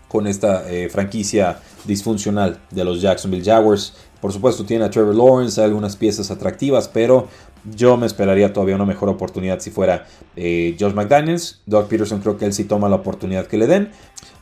con 0.08 0.25
esta 0.25 0.68
eh, 0.70 0.89
franquicia 0.89 1.60
disfuncional 1.86 2.60
de 2.72 2.84
los 2.84 3.01
Jacksonville 3.01 3.46
Jaguars. 3.46 3.94
Por 4.22 4.34
supuesto 4.34 4.66
tiene 4.66 4.86
a 4.86 4.90
Trevor 4.90 5.16
Lawrence, 5.16 5.62
algunas 5.62 5.96
piezas 5.96 6.30
atractivas, 6.32 6.88
pero 6.88 7.28
yo 7.64 7.98
me 7.98 8.06
esperaría 8.06 8.54
todavía 8.54 8.76
una 8.76 8.86
mejor 8.86 9.10
oportunidad 9.10 9.60
si 9.60 9.72
fuera 9.72 10.06
eh, 10.36 10.76
Josh 10.80 10.94
McDaniels. 10.94 11.62
Doug 11.66 11.88
Peterson 11.88 12.20
creo 12.20 12.38
que 12.38 12.46
él 12.46 12.54
sí 12.54 12.66
toma 12.66 12.90
la 12.90 12.98
oportunidad 12.98 13.48
que 13.48 13.58
le 13.58 13.68
den. 13.68 13.92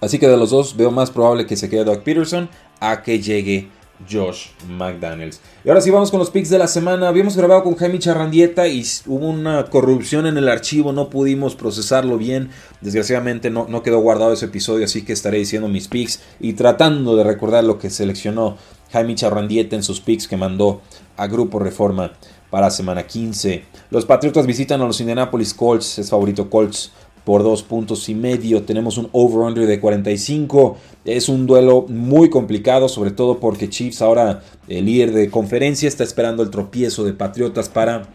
Así 0.02 0.20
que 0.20 0.28
de 0.28 0.38
los 0.38 0.52
dos 0.52 0.76
veo 0.78 0.92
más 0.92 1.12
probable 1.12 1.46
que 1.46 1.56
se 1.56 1.70
quede 1.70 1.84
Doug 1.84 2.04
Peterson 2.04 2.50
a 2.80 3.02
que 3.02 3.20
llegue 3.20 3.70
Josh 4.10 4.50
McDaniels. 4.68 5.42
Y 5.64 5.70
ahora 5.70 5.82
sí 5.82 5.90
vamos 5.90 6.12
con 6.12 6.20
los 6.20 6.30
picks 6.30 6.50
de 6.50 6.60
la 6.60 6.68
semana. 6.68 7.08
Habíamos 7.08 7.36
grabado 7.36 7.64
con 7.64 7.76
Jaime 7.76 8.00
Charrandieta 8.00 8.68
y 8.68 8.86
hubo 9.08 9.28
una 9.28 9.66
corrupción 9.66 10.28
en 10.28 10.38
el 10.38 10.50
archivo, 10.50 10.94
no 10.94 11.10
pudimos 11.10 11.56
procesarlo 11.56 12.18
bien. 12.18 12.50
Desgraciadamente 12.82 13.50
no, 13.50 13.66
no 13.68 13.82
quedó 13.82 14.00
guardado 14.00 14.34
ese 14.34 14.46
episodio, 14.46 14.86
así 14.86 15.04
que 15.04 15.14
estaré 15.14 15.40
diciendo 15.40 15.68
mis 15.68 15.88
picks 15.88 16.22
y 16.40 16.54
tratando 16.54 17.16
de 17.16 17.24
recordar 17.24 17.64
lo 17.64 17.80
que 17.80 17.90
seleccionó 17.90 18.58
Jaime 18.92 19.16
Charrandieta 19.16 19.76
en 19.76 19.84
sus 19.84 20.00
picks 20.00 20.28
que 20.28 20.38
mandó 20.38 20.82
a 21.16 21.28
Grupo 21.28 21.60
Reforma 21.60 22.14
para 22.50 22.70
semana 22.70 23.06
15. 23.06 23.64
Los 23.90 24.06
Patriotas 24.06 24.46
visitan 24.46 24.82
a 24.82 24.86
los 24.86 25.00
Indianapolis 25.00 25.54
Colts, 25.54 26.00
es 26.00 26.10
favorito 26.10 26.50
Colts 26.50 26.92
por 27.28 27.44
dos 27.44 27.62
puntos 27.62 28.08
y 28.08 28.16
medio. 28.16 28.64
Tenemos 28.64 28.98
un 28.98 29.10
over-under 29.12 29.68
de 29.68 29.82
45. 29.82 30.78
Es 31.04 31.28
un 31.28 31.46
duelo 31.46 31.86
muy 31.90 32.30
complicado, 32.30 32.88
sobre 32.88 33.12
todo 33.12 33.42
porque 33.42 33.70
Chiefs, 33.70 34.02
ahora 34.02 34.44
el 34.70 34.86
líder 34.86 35.12
de 35.12 35.30
conferencia, 35.30 35.90
está 35.90 36.06
esperando 36.06 36.42
el 36.42 36.50
tropiezo 36.50 37.04
de 37.04 37.12
Patriotas 37.12 37.68
para 37.68 38.08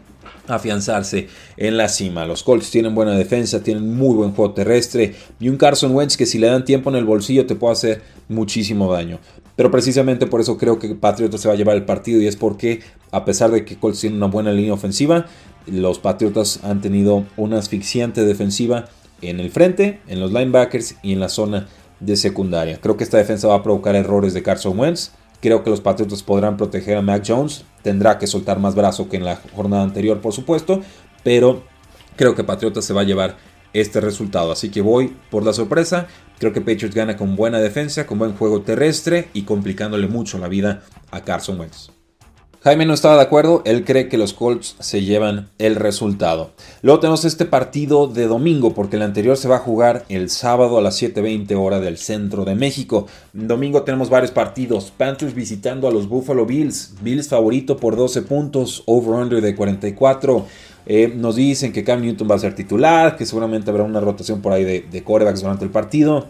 afianzarse 0.48 1.28
en 1.58 1.76
la 1.76 1.90
cima. 1.90 2.24
Los 2.24 2.42
Colts 2.42 2.70
tienen 2.70 2.94
buena 2.94 3.12
defensa, 3.12 3.62
tienen 3.62 3.94
muy 3.94 4.14
buen 4.14 4.32
juego 4.32 4.54
terrestre 4.54 5.14
y 5.38 5.50
un 5.50 5.58
Carson 5.58 5.94
Wentz 5.94 6.16
que 6.16 6.24
si 6.24 6.38
le 6.38 6.46
dan 6.46 6.64
tiempo 6.64 6.88
en 6.88 6.96
el 6.96 7.04
bolsillo 7.04 7.44
te 7.44 7.54
puede 7.54 7.72
hacer 7.74 8.02
muchísimo 8.28 8.90
daño. 8.90 9.18
Pero 9.62 9.70
precisamente 9.70 10.26
por 10.26 10.40
eso 10.40 10.58
creo 10.58 10.80
que 10.80 10.92
Patriotas 10.96 11.40
se 11.40 11.46
va 11.46 11.54
a 11.54 11.56
llevar 11.56 11.76
el 11.76 11.84
partido 11.84 12.20
y 12.20 12.26
es 12.26 12.34
porque 12.34 12.80
a 13.12 13.24
pesar 13.24 13.52
de 13.52 13.64
que 13.64 13.76
Colts 13.76 14.00
tiene 14.00 14.16
una 14.16 14.26
buena 14.26 14.50
línea 14.50 14.72
ofensiva, 14.72 15.26
los 15.68 16.00
Patriotas 16.00 16.58
han 16.64 16.80
tenido 16.80 17.26
una 17.36 17.60
asfixiante 17.60 18.24
defensiva 18.24 18.86
en 19.20 19.38
el 19.38 19.52
frente, 19.52 20.00
en 20.08 20.18
los 20.18 20.32
linebackers 20.32 20.96
y 21.04 21.12
en 21.12 21.20
la 21.20 21.28
zona 21.28 21.68
de 22.00 22.16
secundaria. 22.16 22.80
Creo 22.80 22.96
que 22.96 23.04
esta 23.04 23.18
defensa 23.18 23.46
va 23.46 23.54
a 23.54 23.62
provocar 23.62 23.94
errores 23.94 24.34
de 24.34 24.42
Carson 24.42 24.76
Wentz. 24.76 25.12
Creo 25.40 25.62
que 25.62 25.70
los 25.70 25.80
Patriotas 25.80 26.24
podrán 26.24 26.56
proteger 26.56 26.96
a 26.96 27.02
Mac 27.02 27.22
Jones. 27.24 27.64
Tendrá 27.82 28.18
que 28.18 28.26
soltar 28.26 28.58
más 28.58 28.74
brazo 28.74 29.08
que 29.08 29.16
en 29.16 29.24
la 29.24 29.38
jornada 29.54 29.84
anterior, 29.84 30.20
por 30.20 30.32
supuesto. 30.32 30.80
Pero 31.22 31.62
creo 32.16 32.34
que 32.34 32.42
Patriotas 32.42 32.84
se 32.84 32.94
va 32.94 33.02
a 33.02 33.04
llevar 33.04 33.36
este 33.72 34.00
resultado. 34.00 34.52
Así 34.52 34.70
que 34.70 34.80
voy 34.80 35.14
por 35.30 35.44
la 35.44 35.52
sorpresa. 35.52 36.06
Creo 36.38 36.52
que 36.52 36.60
Patriots 36.60 36.94
gana 36.94 37.16
con 37.16 37.36
buena 37.36 37.60
defensa, 37.60 38.06
con 38.06 38.18
buen 38.18 38.34
juego 38.34 38.62
terrestre 38.62 39.28
y 39.32 39.42
complicándole 39.42 40.08
mucho 40.08 40.38
la 40.38 40.48
vida 40.48 40.82
a 41.10 41.22
Carson 41.22 41.60
Wentz. 41.60 41.90
Jaime 42.64 42.86
no 42.86 42.94
estaba 42.94 43.16
de 43.16 43.22
acuerdo, 43.22 43.62
él 43.64 43.84
cree 43.84 44.08
que 44.08 44.16
los 44.16 44.34
Colts 44.34 44.76
se 44.78 45.02
llevan 45.02 45.48
el 45.58 45.74
resultado. 45.74 46.52
Luego 46.82 47.00
tenemos 47.00 47.24
este 47.24 47.44
partido 47.44 48.06
de 48.06 48.28
domingo, 48.28 48.72
porque 48.72 48.94
el 48.94 49.02
anterior 49.02 49.36
se 49.36 49.48
va 49.48 49.56
a 49.56 49.58
jugar 49.58 50.04
el 50.08 50.30
sábado 50.30 50.78
a 50.78 50.80
las 50.80 51.02
7.20 51.02 51.56
hora 51.58 51.80
del 51.80 51.98
centro 51.98 52.44
de 52.44 52.54
México. 52.54 53.08
Domingo 53.32 53.82
tenemos 53.82 54.10
varios 54.10 54.30
partidos. 54.30 54.92
Panthers 54.96 55.34
visitando 55.34 55.88
a 55.88 55.90
los 55.90 56.08
Buffalo 56.08 56.46
Bills. 56.46 56.94
Bills 57.02 57.26
favorito 57.26 57.78
por 57.78 57.96
12 57.96 58.22
puntos, 58.22 58.84
over-under 58.86 59.40
de 59.40 59.56
44. 59.56 60.46
Eh, 60.86 61.12
nos 61.14 61.36
dicen 61.36 61.72
que 61.72 61.84
Cam 61.84 62.00
Newton 62.00 62.28
va 62.30 62.34
a 62.34 62.38
ser 62.38 62.54
titular, 62.54 63.16
que 63.16 63.26
seguramente 63.26 63.70
habrá 63.70 63.84
una 63.84 64.00
rotación 64.00 64.40
por 64.40 64.52
ahí 64.52 64.64
de, 64.64 64.80
de 64.90 65.04
corebacks 65.04 65.40
durante 65.40 65.64
el 65.64 65.70
partido. 65.70 66.26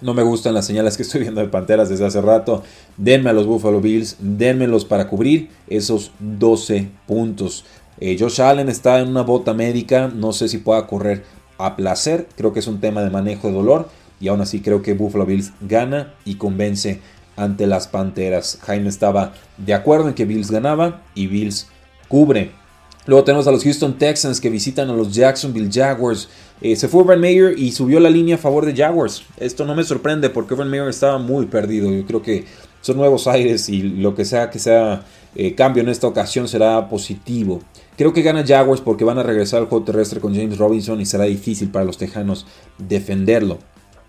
No 0.00 0.12
me 0.12 0.22
gustan 0.22 0.54
las 0.54 0.66
señales 0.66 0.96
que 0.96 1.02
estoy 1.02 1.22
viendo 1.22 1.40
de 1.40 1.48
Panteras 1.48 1.88
desde 1.88 2.04
hace 2.04 2.20
rato. 2.20 2.62
Denme 2.96 3.30
a 3.30 3.32
los 3.32 3.46
Buffalo 3.46 3.80
Bills, 3.80 4.16
denmelos 4.18 4.84
para 4.84 5.08
cubrir 5.08 5.48
esos 5.68 6.10
12 6.18 6.88
puntos. 7.06 7.64
Eh, 8.00 8.16
Josh 8.18 8.40
Allen 8.42 8.68
está 8.68 8.98
en 9.00 9.08
una 9.08 9.22
bota 9.22 9.54
médica, 9.54 10.08
no 10.08 10.32
sé 10.32 10.48
si 10.48 10.58
pueda 10.58 10.86
correr 10.86 11.22
a 11.58 11.76
placer, 11.76 12.26
creo 12.36 12.52
que 12.52 12.58
es 12.58 12.66
un 12.66 12.80
tema 12.80 13.02
de 13.02 13.10
manejo 13.10 13.48
de 13.48 13.54
dolor 13.54 13.88
y 14.20 14.28
aún 14.28 14.40
así 14.40 14.60
creo 14.60 14.82
que 14.82 14.94
Buffalo 14.94 15.26
Bills 15.26 15.52
gana 15.60 16.14
y 16.24 16.34
convence 16.34 17.00
ante 17.36 17.66
las 17.66 17.86
Panteras. 17.88 18.58
Jaime 18.62 18.88
estaba 18.88 19.32
de 19.58 19.74
acuerdo 19.74 20.08
en 20.08 20.14
que 20.14 20.24
Bills 20.24 20.50
ganaba 20.50 21.02
y 21.14 21.26
Bills 21.26 21.68
cubre. 22.08 22.50
Luego 23.06 23.24
tenemos 23.24 23.46
a 23.46 23.52
los 23.52 23.62
Houston 23.64 23.98
Texans 23.98 24.40
que 24.40 24.48
visitan 24.48 24.88
a 24.88 24.94
los 24.94 25.12
Jacksonville 25.12 25.70
Jaguars. 25.70 26.28
Eh, 26.60 26.74
se 26.76 26.88
fue 26.88 27.02
Urban 27.02 27.20
Meyer 27.20 27.58
y 27.58 27.72
subió 27.72 28.00
la 28.00 28.08
línea 28.08 28.36
a 28.36 28.38
favor 28.38 28.64
de 28.64 28.74
Jaguars. 28.74 29.24
Esto 29.36 29.64
no 29.66 29.74
me 29.74 29.84
sorprende 29.84 30.30
porque 30.30 30.54
Urban 30.54 30.70
Meyer 30.70 30.88
estaba 30.88 31.18
muy 31.18 31.46
perdido. 31.46 31.92
Yo 31.92 32.06
creo 32.06 32.22
que 32.22 32.44
son 32.80 32.96
nuevos 32.96 33.26
aires 33.26 33.68
y 33.68 33.82
lo 33.82 34.14
que 34.14 34.24
sea 34.24 34.50
que 34.50 34.58
sea 34.58 35.04
eh, 35.34 35.54
cambio 35.54 35.82
en 35.82 35.88
esta 35.88 36.06
ocasión 36.06 36.48
será 36.48 36.88
positivo. 36.88 37.60
Creo 37.96 38.12
que 38.12 38.22
gana 38.22 38.44
Jaguars 38.46 38.80
porque 38.80 39.04
van 39.04 39.18
a 39.18 39.22
regresar 39.22 39.60
al 39.60 39.68
juego 39.68 39.84
terrestre 39.84 40.20
con 40.20 40.34
James 40.34 40.58
Robinson 40.58 41.00
y 41.00 41.06
será 41.06 41.24
difícil 41.24 41.70
para 41.70 41.84
los 41.84 41.98
Tejanos 41.98 42.46
defenderlo. 42.78 43.58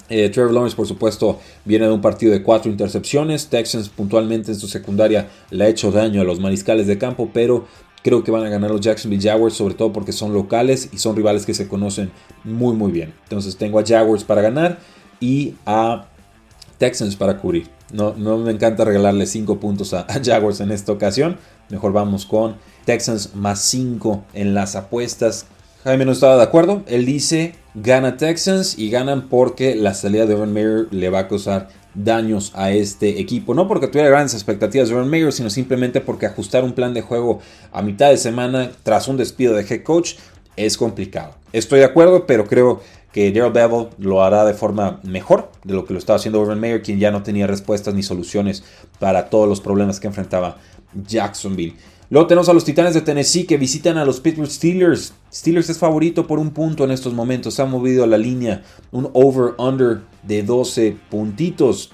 Eh, 0.07 0.29
Trevor 0.29 0.53
Lawrence, 0.53 0.75
por 0.75 0.87
supuesto, 0.87 1.39
viene 1.65 1.87
de 1.87 1.91
un 1.91 2.01
partido 2.01 2.31
de 2.31 2.43
cuatro 2.43 2.69
intercepciones. 2.71 3.47
Texans 3.47 3.89
puntualmente 3.89 4.51
en 4.51 4.59
su 4.59 4.67
secundaria 4.67 5.29
le 5.49 5.63
ha 5.63 5.67
hecho 5.67 5.91
daño 5.91 6.21
a 6.21 6.23
los 6.23 6.39
mariscales 6.39 6.85
de 6.85 6.99
campo, 6.99 7.31
pero 7.33 7.65
Creo 8.05 8.23
que 8.23 8.29
van 8.29 8.45
a 8.45 8.49
ganar 8.49 8.69
los 8.69 8.81
Jacksonville 8.81 9.27
Jaguars, 9.27 9.55
sobre 9.55 9.73
todo 9.73 9.91
porque 9.91 10.11
son 10.11 10.31
locales 10.31 10.89
y 10.93 10.99
son 10.99 11.15
rivales 11.15 11.43
que 11.43 11.55
se 11.55 11.67
conocen 11.67 12.11
muy 12.43 12.75
muy 12.75 12.91
bien. 12.91 13.15
Entonces 13.23 13.57
tengo 13.57 13.79
a 13.79 13.83
Jaguars 13.83 14.23
para 14.23 14.43
ganar 14.43 14.77
y 15.19 15.55
a 15.65 16.05
Texans 16.77 17.15
para 17.15 17.39
cubrir. 17.39 17.67
No, 17.91 18.13
no 18.15 18.37
me 18.37 18.51
encanta 18.51 18.85
regalarle 18.85 19.25
5 19.25 19.59
puntos 19.59 19.95
a, 19.95 20.05
Jaguars 20.23 20.59
en 20.59 20.69
esta 20.69 20.91
ocasión. 20.91 21.37
Mejor 21.69 21.93
vamos 21.93 22.27
con 22.27 22.57
Texans 22.85 23.33
más 23.33 23.61
5 23.61 24.23
en 24.35 24.53
las 24.53 24.75
apuestas. 24.75 25.47
Jaime 25.83 26.05
no 26.05 26.11
estaba 26.11 26.37
de 26.37 26.43
acuerdo. 26.43 26.83
Él 26.85 27.07
dice 27.07 27.55
gana 27.73 28.17
Texans 28.17 28.77
y 28.77 28.91
ganan 28.91 29.29
porque 29.29 29.73
la 29.73 29.95
salida 29.95 30.27
de 30.27 30.35
Urban 30.35 30.53
Meyer 30.53 30.87
le 30.91 31.09
va 31.09 31.21
a 31.21 31.27
causar 31.27 31.69
daños 31.95 32.51
a 32.55 32.71
este 32.71 33.19
equipo. 33.19 33.53
No 33.53 33.67
porque 33.67 33.87
tuviera 33.87 34.09
grandes 34.09 34.33
expectativas 34.33 34.89
de 34.89 34.95
Ron 34.95 35.09
Mayer, 35.09 35.31
sino 35.31 35.49
simplemente 35.49 36.01
porque 36.01 36.25
ajustar 36.25 36.63
un 36.63 36.73
plan 36.73 36.93
de 36.93 37.01
juego 37.01 37.39
a 37.71 37.81
mitad 37.81 38.09
de 38.09 38.17
semana 38.17 38.71
tras 38.83 39.07
un 39.07 39.17
despido 39.17 39.53
de 39.53 39.65
head 39.67 39.83
coach 39.83 40.15
es 40.55 40.77
complicado. 40.77 41.35
Estoy 41.53 41.79
de 41.79 41.85
acuerdo, 41.85 42.25
pero 42.25 42.45
creo 42.45 42.81
que 43.11 43.31
Daryl 43.31 43.51
Bevel 43.51 43.87
lo 43.97 44.23
hará 44.23 44.43
de 44.45 44.53
forma 44.53 44.99
mejor 45.03 45.49
de 45.63 45.73
lo 45.73 45.85
que 45.85 45.93
lo 45.93 45.99
estaba 45.99 46.17
haciendo 46.17 46.41
Urban 46.41 46.59
Mayer, 46.59 46.81
quien 46.81 46.99
ya 46.99 47.11
no 47.11 47.23
tenía 47.23 47.47
respuestas 47.47 47.93
ni 47.93 48.03
soluciones 48.03 48.63
para 48.99 49.29
todos 49.29 49.47
los 49.47 49.61
problemas 49.61 49.99
que 49.99 50.07
enfrentaba 50.07 50.57
Jacksonville. 51.07 51.75
Luego 52.09 52.27
tenemos 52.27 52.49
a 52.49 52.53
los 52.53 52.65
Titanes 52.65 52.93
de 52.93 53.01
Tennessee 53.01 53.45
que 53.45 53.57
visitan 53.57 53.97
a 53.97 54.05
los 54.05 54.19
Pittsburgh 54.19 54.49
Steelers. 54.49 55.13
Steelers 55.33 55.69
es 55.69 55.77
favorito 55.77 56.27
por 56.27 56.39
un 56.39 56.51
punto 56.51 56.83
en 56.83 56.91
estos 56.91 57.13
momentos. 57.13 57.55
Se 57.55 57.61
ha 57.63 57.65
movido 57.65 58.05
la 58.05 58.17
línea 58.17 58.63
un 58.91 59.09
over-under 59.13 60.01
de 60.27 60.43
12 60.43 60.97
puntitos. 61.09 61.91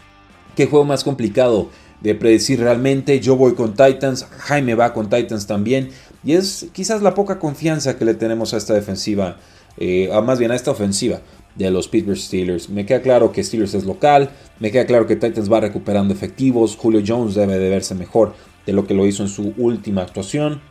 ¿Qué 0.56 0.68
juego 0.68 0.86
más 0.86 1.04
complicado 1.04 1.70
de 2.02 2.16
predecir 2.16 2.60
realmente? 2.60 3.20
Yo 3.20 3.36
voy 3.36 3.54
con 3.54 3.74
Titans, 3.74 4.26
Jaime 4.40 4.76
va 4.76 4.94
con 4.94 5.10
Titans 5.10 5.48
también. 5.48 5.90
Y 6.24 6.34
es 6.34 6.68
quizás 6.74 7.02
la 7.02 7.14
poca 7.14 7.40
confianza 7.40 7.98
que 7.98 8.06
le 8.06 8.14
tenemos 8.14 8.54
a 8.54 8.58
esta 8.58 8.74
defensiva, 8.74 9.38
eh, 9.78 10.10
más 10.24 10.40
bien 10.40 10.52
a 10.52 10.56
esta 10.56 10.72
ofensiva 10.72 11.22
de 11.56 11.72
los 11.72 11.88
Pittsburgh 11.88 12.18
Steelers. 12.18 12.70
Me 12.70 12.86
queda 12.86 13.02
claro 13.02 13.32
que 13.32 13.44
Steelers 13.44 13.74
es 13.74 13.86
local, 13.86 14.30
me 14.60 14.72
queda 14.72 14.86
claro 14.86 15.08
que 15.08 15.16
Titans 15.16 15.52
va 15.52 15.60
recuperando 15.60 16.14
efectivos, 16.14 16.78
Julio 16.78 17.02
Jones 17.06 17.36
debe 17.36 17.58
de 17.58 17.70
verse 17.70 17.96
mejor 17.96 18.34
de 18.66 18.74
lo 18.74 18.86
que 18.86 18.94
lo 18.94 19.06
hizo 19.06 19.24
en 19.24 19.30
su 19.30 19.54
última 19.58 20.02
actuación. 20.02 20.62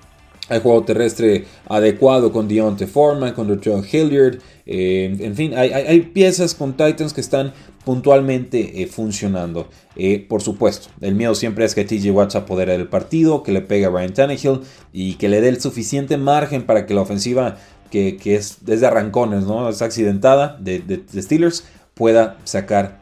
Hay 0.51 0.61
juego 0.61 0.83
terrestre 0.83 1.45
adecuado 1.69 2.33
con 2.33 2.49
Deontay 2.49 2.89
Foreman, 2.89 3.35
con 3.35 3.49
Richard 3.49 3.85
Hilliard. 3.91 4.39
Eh, 4.67 5.17
en 5.21 5.37
fin, 5.37 5.55
hay, 5.57 6.01
piezas 6.13 6.57
con 6.57 6.73
Titans 6.73 7.13
que 7.13 7.21
están 7.21 7.53
puntualmente 7.85 8.83
eh, 8.83 8.87
funcionando. 8.89 9.69
Eh, 9.95 10.27
por 10.29 10.43
supuesto, 10.43 10.89
el 11.01 11.15
miedo 11.15 11.37
siempre 11.37 11.65
es 11.65 11.77
que 11.77 11.85
TJ 11.85 12.11
Watts 12.11 12.35
apodere 12.35 12.75
el 12.75 12.89
partido, 12.89 13.45
que 13.45 13.53
le 13.53 13.61
pegue 13.61 13.87
a 13.87 13.91
Ryan 13.91 14.13
Tannehill 14.13 14.61
y 14.93 15.15
que 15.15 15.29
le 15.29 15.41
dé 15.41 15.49
el 15.51 15.61
suficiente 15.61 16.17
margen 16.17 16.67
para 16.67 16.85
que 16.85 16.95
la 16.95 17.03
ofensiva, 17.03 17.57
que, 17.93 18.19
es 18.25 18.59
desde 18.63 18.87
arrancones, 18.87 19.45
¿no? 19.45 19.69
es 19.69 19.83
accidentada 19.83 20.59
de, 20.61 20.81
de 20.81 21.23
Steelers, 21.23 21.65
pueda 21.95 22.39
sacar 22.43 22.99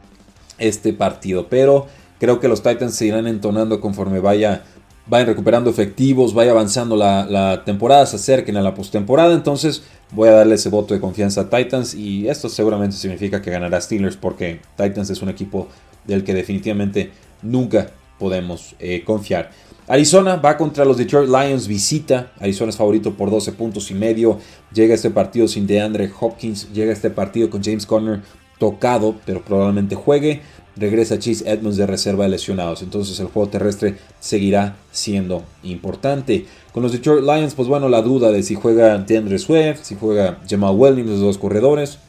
este 0.59 0.93
partido. 0.93 1.47
Pero 1.49 1.87
creo 2.19 2.39
que 2.39 2.47
los 2.47 2.61
Titans 2.61 2.93
se 2.93 3.07
irán 3.07 3.25
entonando 3.25 3.81
conforme 3.81 4.19
vaya 4.19 4.65
vayan 5.07 5.27
recuperando 5.27 5.69
efectivos, 5.69 6.33
vaya 6.33 6.51
avanzando 6.51 6.95
la, 6.95 7.63
temporada, 7.65 8.05
se 8.05 8.17
acerquen 8.17 8.57
a 8.57 8.61
la 8.61 8.73
postemporada. 8.73 9.33
Entonces 9.33 9.83
voy 10.11 10.29
a 10.29 10.33
darle 10.33 10.55
ese 10.55 10.69
voto 10.69 10.93
de 10.93 10.99
confianza 10.99 11.41
a 11.41 11.49
Titans 11.49 11.95
y 11.95 12.27
esto 12.27 12.49
seguramente 12.49 12.95
significa 12.95 13.41
que 13.41 13.51
ganará 13.51 13.79
Steelers 13.81 14.17
porque 14.17 14.61
Titans 14.77 15.09
es 15.09 15.21
un 15.21 15.29
equipo 15.29 15.67
del 16.05 16.23
que 16.23 16.33
definitivamente 16.33 17.11
nunca 17.41 17.91
podemos 18.17 18.75
eh, 18.79 19.03
confiar. 19.03 19.51
Arizona 19.87 20.35
va 20.35 20.55
contra 20.55 20.85
los 20.85 20.97
Detroit 20.97 21.29
Lions, 21.29 21.67
visita. 21.67 22.31
Arizona 22.39 22.69
es 22.69 22.77
favorito 22.77 23.15
por 23.15 23.31
12 23.31 23.53
puntos 23.53 23.89
y 23.89 23.95
medio. 23.95 24.37
Llega 24.71 24.93
este 24.93 25.09
partido 25.09 25.47
sin 25.47 25.65
DeAndre 25.65 26.11
Hopkins. 26.19 26.71
Llega 26.71 26.93
este 26.93 27.09
partido 27.09 27.49
con 27.49 27.63
James 27.63 27.87
Conner 27.87 28.21
tocado, 28.59 29.15
pero 29.25 29.41
probablemente 29.43 29.95
juegue 29.95 30.41
regresa 30.79 31.19
Chase 31.19 31.49
Edmonds 31.49 31.77
de 31.77 31.85
reserva 31.85 32.23
de 32.23 32.31
lesionados. 32.31 32.81
Entonces 32.81 33.19
el 33.19 33.27
juego 33.27 33.49
terrestre 33.49 33.95
seguirá 34.19 34.77
siendo 34.91 35.43
importante. 35.63 36.45
Con 36.71 36.83
los 36.83 36.91
Detroit 36.91 37.23
Lions, 37.23 37.53
pues 37.53 37.67
bueno, 37.67 37.89
la 37.89 38.01
duda 38.01 38.31
de 38.31 38.43
si 38.43 38.55
juega 38.55 38.97
DeAndre 38.97 39.39
Swift, 39.39 39.79
si 39.83 39.95
juega 39.95 40.39
Jamal 40.49 40.75
Williams, 40.75 41.09
los 41.09 41.19
dos 41.19 41.37
corredores. 41.37 41.99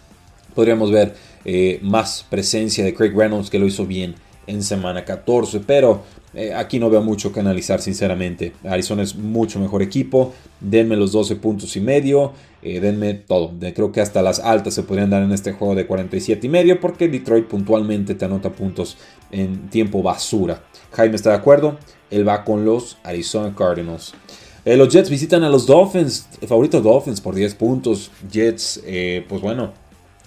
Podríamos 0.54 0.90
ver 0.90 1.14
eh, 1.44 1.78
más 1.82 2.24
presencia 2.28 2.84
de 2.84 2.94
Craig 2.94 3.12
Reynolds 3.14 3.50
que 3.50 3.58
lo 3.58 3.66
hizo 3.66 3.86
bien 3.86 4.14
en 4.46 4.62
semana 4.62 5.04
14, 5.04 5.60
pero 5.60 6.02
eh, 6.32 6.54
aquí 6.54 6.78
no 6.78 6.90
veo 6.90 7.02
mucho 7.02 7.32
que 7.32 7.40
analizar 7.40 7.80
sinceramente. 7.80 8.52
Arizona 8.64 9.02
es 9.02 9.16
mucho 9.16 9.58
mejor 9.58 9.82
equipo, 9.82 10.32
denme 10.60 10.96
los 10.96 11.12
12 11.12 11.36
puntos 11.36 11.76
y 11.76 11.80
medio, 11.80 12.32
eh, 12.62 12.80
denme 12.80 13.14
todo. 13.14 13.52
Creo 13.74 13.90
que 13.90 14.00
hasta 14.00 14.22
las 14.22 14.38
altas 14.38 14.74
se 14.74 14.84
podrían 14.84 15.10
dar 15.10 15.22
en 15.22 15.32
este 15.32 15.52
juego 15.52 15.74
de 15.74 15.86
47 15.86 16.46
y 16.46 16.50
medio 16.50 16.80
porque 16.80 17.08
Detroit 17.08 17.46
puntualmente 17.46 18.14
te 18.14 18.24
anota 18.24 18.50
puntos 18.50 18.96
en 19.32 19.68
tiempo 19.70 20.02
basura. 20.02 20.62
Jaime 20.92 21.16
está 21.16 21.30
de 21.30 21.36
acuerdo, 21.36 21.78
él 22.10 22.26
va 22.26 22.44
con 22.44 22.64
los 22.64 22.98
Arizona 23.02 23.54
Cardinals. 23.56 24.14
Eh, 24.64 24.76
los 24.76 24.92
Jets 24.92 25.10
visitan 25.10 25.42
a 25.42 25.48
los 25.48 25.66
Dolphins, 25.66 26.28
favoritos 26.46 26.82
Dolphins 26.82 27.20
por 27.20 27.34
10 27.34 27.54
puntos. 27.54 28.10
Jets, 28.30 28.82
pues 29.28 29.40
bueno, 29.40 29.72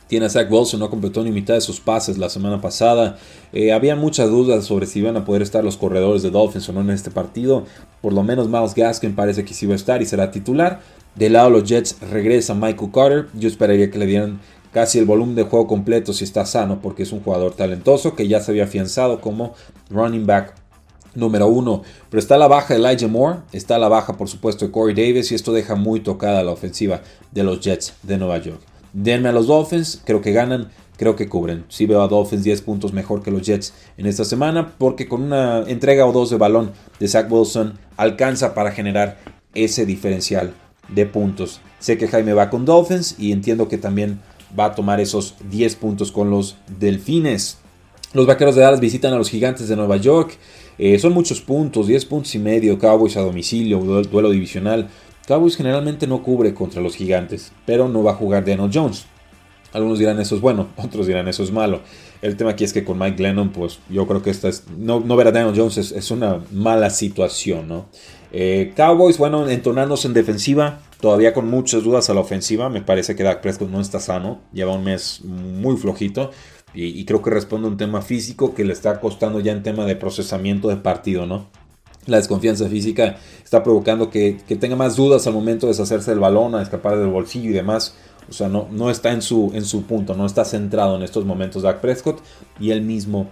tiene 0.07 0.25
a 0.25 0.29
Zach 0.29 0.51
Wilson, 0.51 0.79
no 0.79 0.89
completó 0.89 1.24
ni 1.24 1.31
mitad 1.31 1.53
de 1.53 1.62
sus 1.62 1.79
pases 1.79 2.17
la 2.17 2.29
semana 2.29 2.62
pasada. 2.62 3.17
Eh, 3.51 3.72
había 3.72 3.95
muchas 3.95 4.29
dudas 4.29 4.65
sobre 4.65 4.86
si 4.86 5.00
iban 5.00 5.17
a 5.17 5.25
poder 5.25 5.41
estar 5.41 5.63
los 5.63 5.77
corredores 5.77 6.24
de 6.24 6.31
Dolphins 6.31 6.67
o 6.69 6.74
no 6.74 6.81
en 6.81 6.89
este 6.91 7.12
partido. 7.12 7.63
Por 8.01 8.13
lo 8.13 8.24
menos 8.24 8.48
Miles 8.50 8.75
Gaskin 8.75 9.16
parece 9.16 9.46
que 9.46 9.53
sí 9.53 9.66
va 9.66 9.74
a 9.74 9.77
estar 9.77 10.01
y 10.01 10.05
será 10.05 10.31
titular. 10.31 10.81
Del 11.16 11.33
lado 11.33 11.50
de 11.50 11.59
los 11.59 11.70
Jets 11.70 11.98
regresa 12.11 12.53
Michael 12.53 12.92
Carter. 12.92 13.27
Yo 13.33 13.48
esperaría 13.48 13.89
que 13.89 14.00
le 14.00 14.05
dieran 14.05 14.39
casi 14.72 15.00
el 15.00 15.05
volumen 15.05 15.35
de 15.35 15.44
juego 15.44 15.68
completo 15.68 16.13
si 16.13 16.24
está 16.24 16.46
sano, 16.46 16.81
porque 16.81 17.03
es 17.03 17.11
un 17.11 17.22
jugador 17.22 17.53
talentoso 17.53 18.16
que 18.16 18.27
ya 18.27 18.42
se 18.42 18.51
había 18.51 18.63
afianzado 18.63 19.22
como 19.22 19.53
running 19.89 20.25
back 20.25 20.55
número 21.16 21.48
uno. 21.48 21.83
Pero 22.09 22.20
está 22.20 22.37
la 22.37 22.48
baja 22.48 22.74
de 22.74 22.79
Elijah 22.79 23.07
Moore, 23.07 23.39
está 23.51 23.77
la 23.77 23.87
baja 23.87 24.18
por 24.18 24.27
supuesto 24.27 24.66
de 24.66 24.72
Corey 24.72 24.96
Davis 24.96 25.31
y 25.31 25.35
esto 25.35 25.53
deja 25.53 25.75
muy 25.75 26.00
tocada 26.00 26.44
la 26.44 26.51
ofensiva 26.51 27.01
de 27.31 27.44
los 27.44 27.59
Jets 27.61 27.94
de 28.01 28.18
Nueva 28.18 28.39
York. 28.39 28.73
Denme 28.94 29.29
a 29.29 29.32
los 29.32 29.48
Dolphins, 29.48 30.01
creo 30.06 30.22
que 30.22 30.32
ganan, 30.32 30.70
creo 30.98 31.16
que 31.16 31.27
cubren. 31.27 31.66
Sí 31.68 31.86
veo 31.86 32.01
a 32.01 32.08
Dolphins 32.08 32.44
10 32.44 32.62
puntos 32.62 32.94
mejor 32.94 33.24
que 33.24 33.32
los 33.32 33.42
Jets 33.42 33.74
en 33.98 34.06
esta 34.06 34.24
semana, 34.24 34.75
porque 34.77 35.08
con 35.08 35.24
una 35.24 35.64
entrega 35.68 36.06
o 36.06 36.12
dos 36.12 36.29
de 36.29 36.38
balón 36.38 36.72
de 37.00 37.08
Zach 37.08 37.32
Wilson 37.32 37.79
alcanza 37.98 38.53
para 38.53 38.72
generar 38.72 39.18
ese 39.56 39.86
diferencial 39.86 40.53
de 40.90 41.06
puntos. 41.06 41.60
Sé 41.79 41.98
que 41.98 42.08
Jaime 42.08 42.34
va 42.34 42.50
con 42.50 42.66
Dolphins 42.66 43.16
y 43.18 43.32
entiendo 43.32 43.68
que 43.68 43.77
también 43.77 44.20
va 44.58 44.66
a 44.66 44.75
tomar 44.75 45.00
esos 45.00 45.36
10 45.50 45.75
puntos 45.77 46.12
con 46.12 46.29
los 46.29 46.58
Delfines. 46.79 47.58
Los 48.14 48.27
Vaqueros 48.27 48.56
de 48.56 48.62
Dallas 48.62 48.79
visitan 48.79 49.12
a 49.14 49.18
los 49.18 49.29
Gigantes 49.29 49.68
de 49.68 49.75
Nueva 49.75 49.98
York. 49.98 50.38
Eh, 50.77 51.00
son 51.00 51.14
muchos 51.14 51.42
puntos, 51.42 51.88
10 51.88 52.06
puntos 52.06 52.34
y 52.36 52.40
medio, 52.40 52.77
Cowboys 52.77 53.18
a 53.18 53.22
domicilio, 53.22 53.79
duelo 53.79 54.29
divisional. 54.29 54.88
Cowboys 55.27 55.55
generalmente 55.55 56.05
no 56.05 56.22
cubre 56.22 56.53
contra 56.53 56.81
los 56.81 56.96
gigantes, 56.96 57.53
pero 57.66 57.88
no 57.88 58.03
va 58.03 58.12
a 58.12 58.16
jugar 58.16 58.44
Daniel 58.44 58.70
Jones. 58.74 59.05
Algunos 59.72 59.98
dirán 59.98 60.20
eso 60.20 60.36
es 60.36 60.42
bueno, 60.42 60.68
otros 60.77 61.07
dirán 61.07 61.27
eso 61.27 61.44
es 61.44 61.51
malo. 61.51 61.81
El 62.22 62.38
tema 62.38 62.51
aquí 62.51 62.64
es 62.64 62.74
que 62.74 62.83
con 62.83 63.00
Mike 63.00 63.18
Glennon, 63.18 63.50
pues 63.50 63.79
yo 63.90 64.07
creo 64.07 64.22
que 64.22 64.29
esta 64.29 64.50
es, 64.50 64.66
no, 64.77 65.00
no 65.00 65.16
ver 65.16 65.27
a 65.27 65.31
Daniel 65.31 65.55
Jones 65.55 65.77
es, 65.77 66.12
una 66.12 66.42
mala 66.51 66.90
situación, 66.90 67.68
¿no? 67.68 67.88
Eh, 68.31 68.74
Cowboys, 68.75 69.18
bueno, 69.18 69.48
entonándose 69.50 70.07
en 70.07 70.14
defensiva, 70.14 70.79
todavía 71.00 71.33
con 71.33 71.50
muchas 71.50 71.83
dudas 71.83 72.09
a 72.09 72.14
la 72.14 72.22
ofensiva. 72.22 72.70
Me 72.70 72.81
parece 72.81 73.16
que 73.16 73.24
Dak 73.24 73.42
Prescott 73.42 73.70
no 73.70 73.79
está 73.79 74.00
sano, 74.00 74.42
lleva 74.53 74.74
un 74.74 74.83
mes 74.83 75.22
muy 75.24 75.77
flojito. 75.77 76.31
Y, 76.74 76.86
y 77.00 77.05
creo 77.05 77.22
que 77.22 77.29
responde 77.29 77.68
a 77.68 77.72
un 77.72 77.77
tema 77.77 78.01
físico 78.01 78.55
que 78.55 78.66
le 78.66 78.74
está 78.74 79.00
costando 79.00 79.40
ya 79.40 79.51
en 79.51 79.62
tema 79.62 79.86
de 79.86 79.96
procesamiento 79.96 80.70
de 80.70 80.77
partido, 80.77 81.27
¿no? 81.27 81.48
La 82.05 82.18
desconfianza 82.18 82.68
física 82.68 83.18
está 83.44 83.63
provocando 83.63 84.09
que, 84.09 84.37
tenga 84.59 84.75
más 84.75 84.96
dudas 84.96 85.25
al 85.27 85.33
momento 85.33 85.68
de 85.68 85.72
deshacerse 85.72 86.11
del 86.11 86.20
balón, 86.20 86.55
a 86.55 86.61
escapar 86.61 86.98
del 86.98 87.07
bolsillo 87.07 87.50
y 87.50 87.53
demás. 87.53 87.96
O 88.29 88.33
sea, 88.33 88.50
no, 88.50 88.68
no 88.72 88.89
está 88.89 89.11
en 89.11 89.22
su, 89.22 89.51
en 89.53 89.66
su 89.66 89.83
punto, 89.83 90.16
no 90.16 90.25
está 90.25 90.46
centrado 90.46 90.96
en 90.96 91.03
estos 91.03 91.25
momentos 91.25 91.63
Dak 91.63 91.79
Prescott 91.79 92.22
y 92.59 92.72
él 92.72 92.81
mismo 92.81 93.29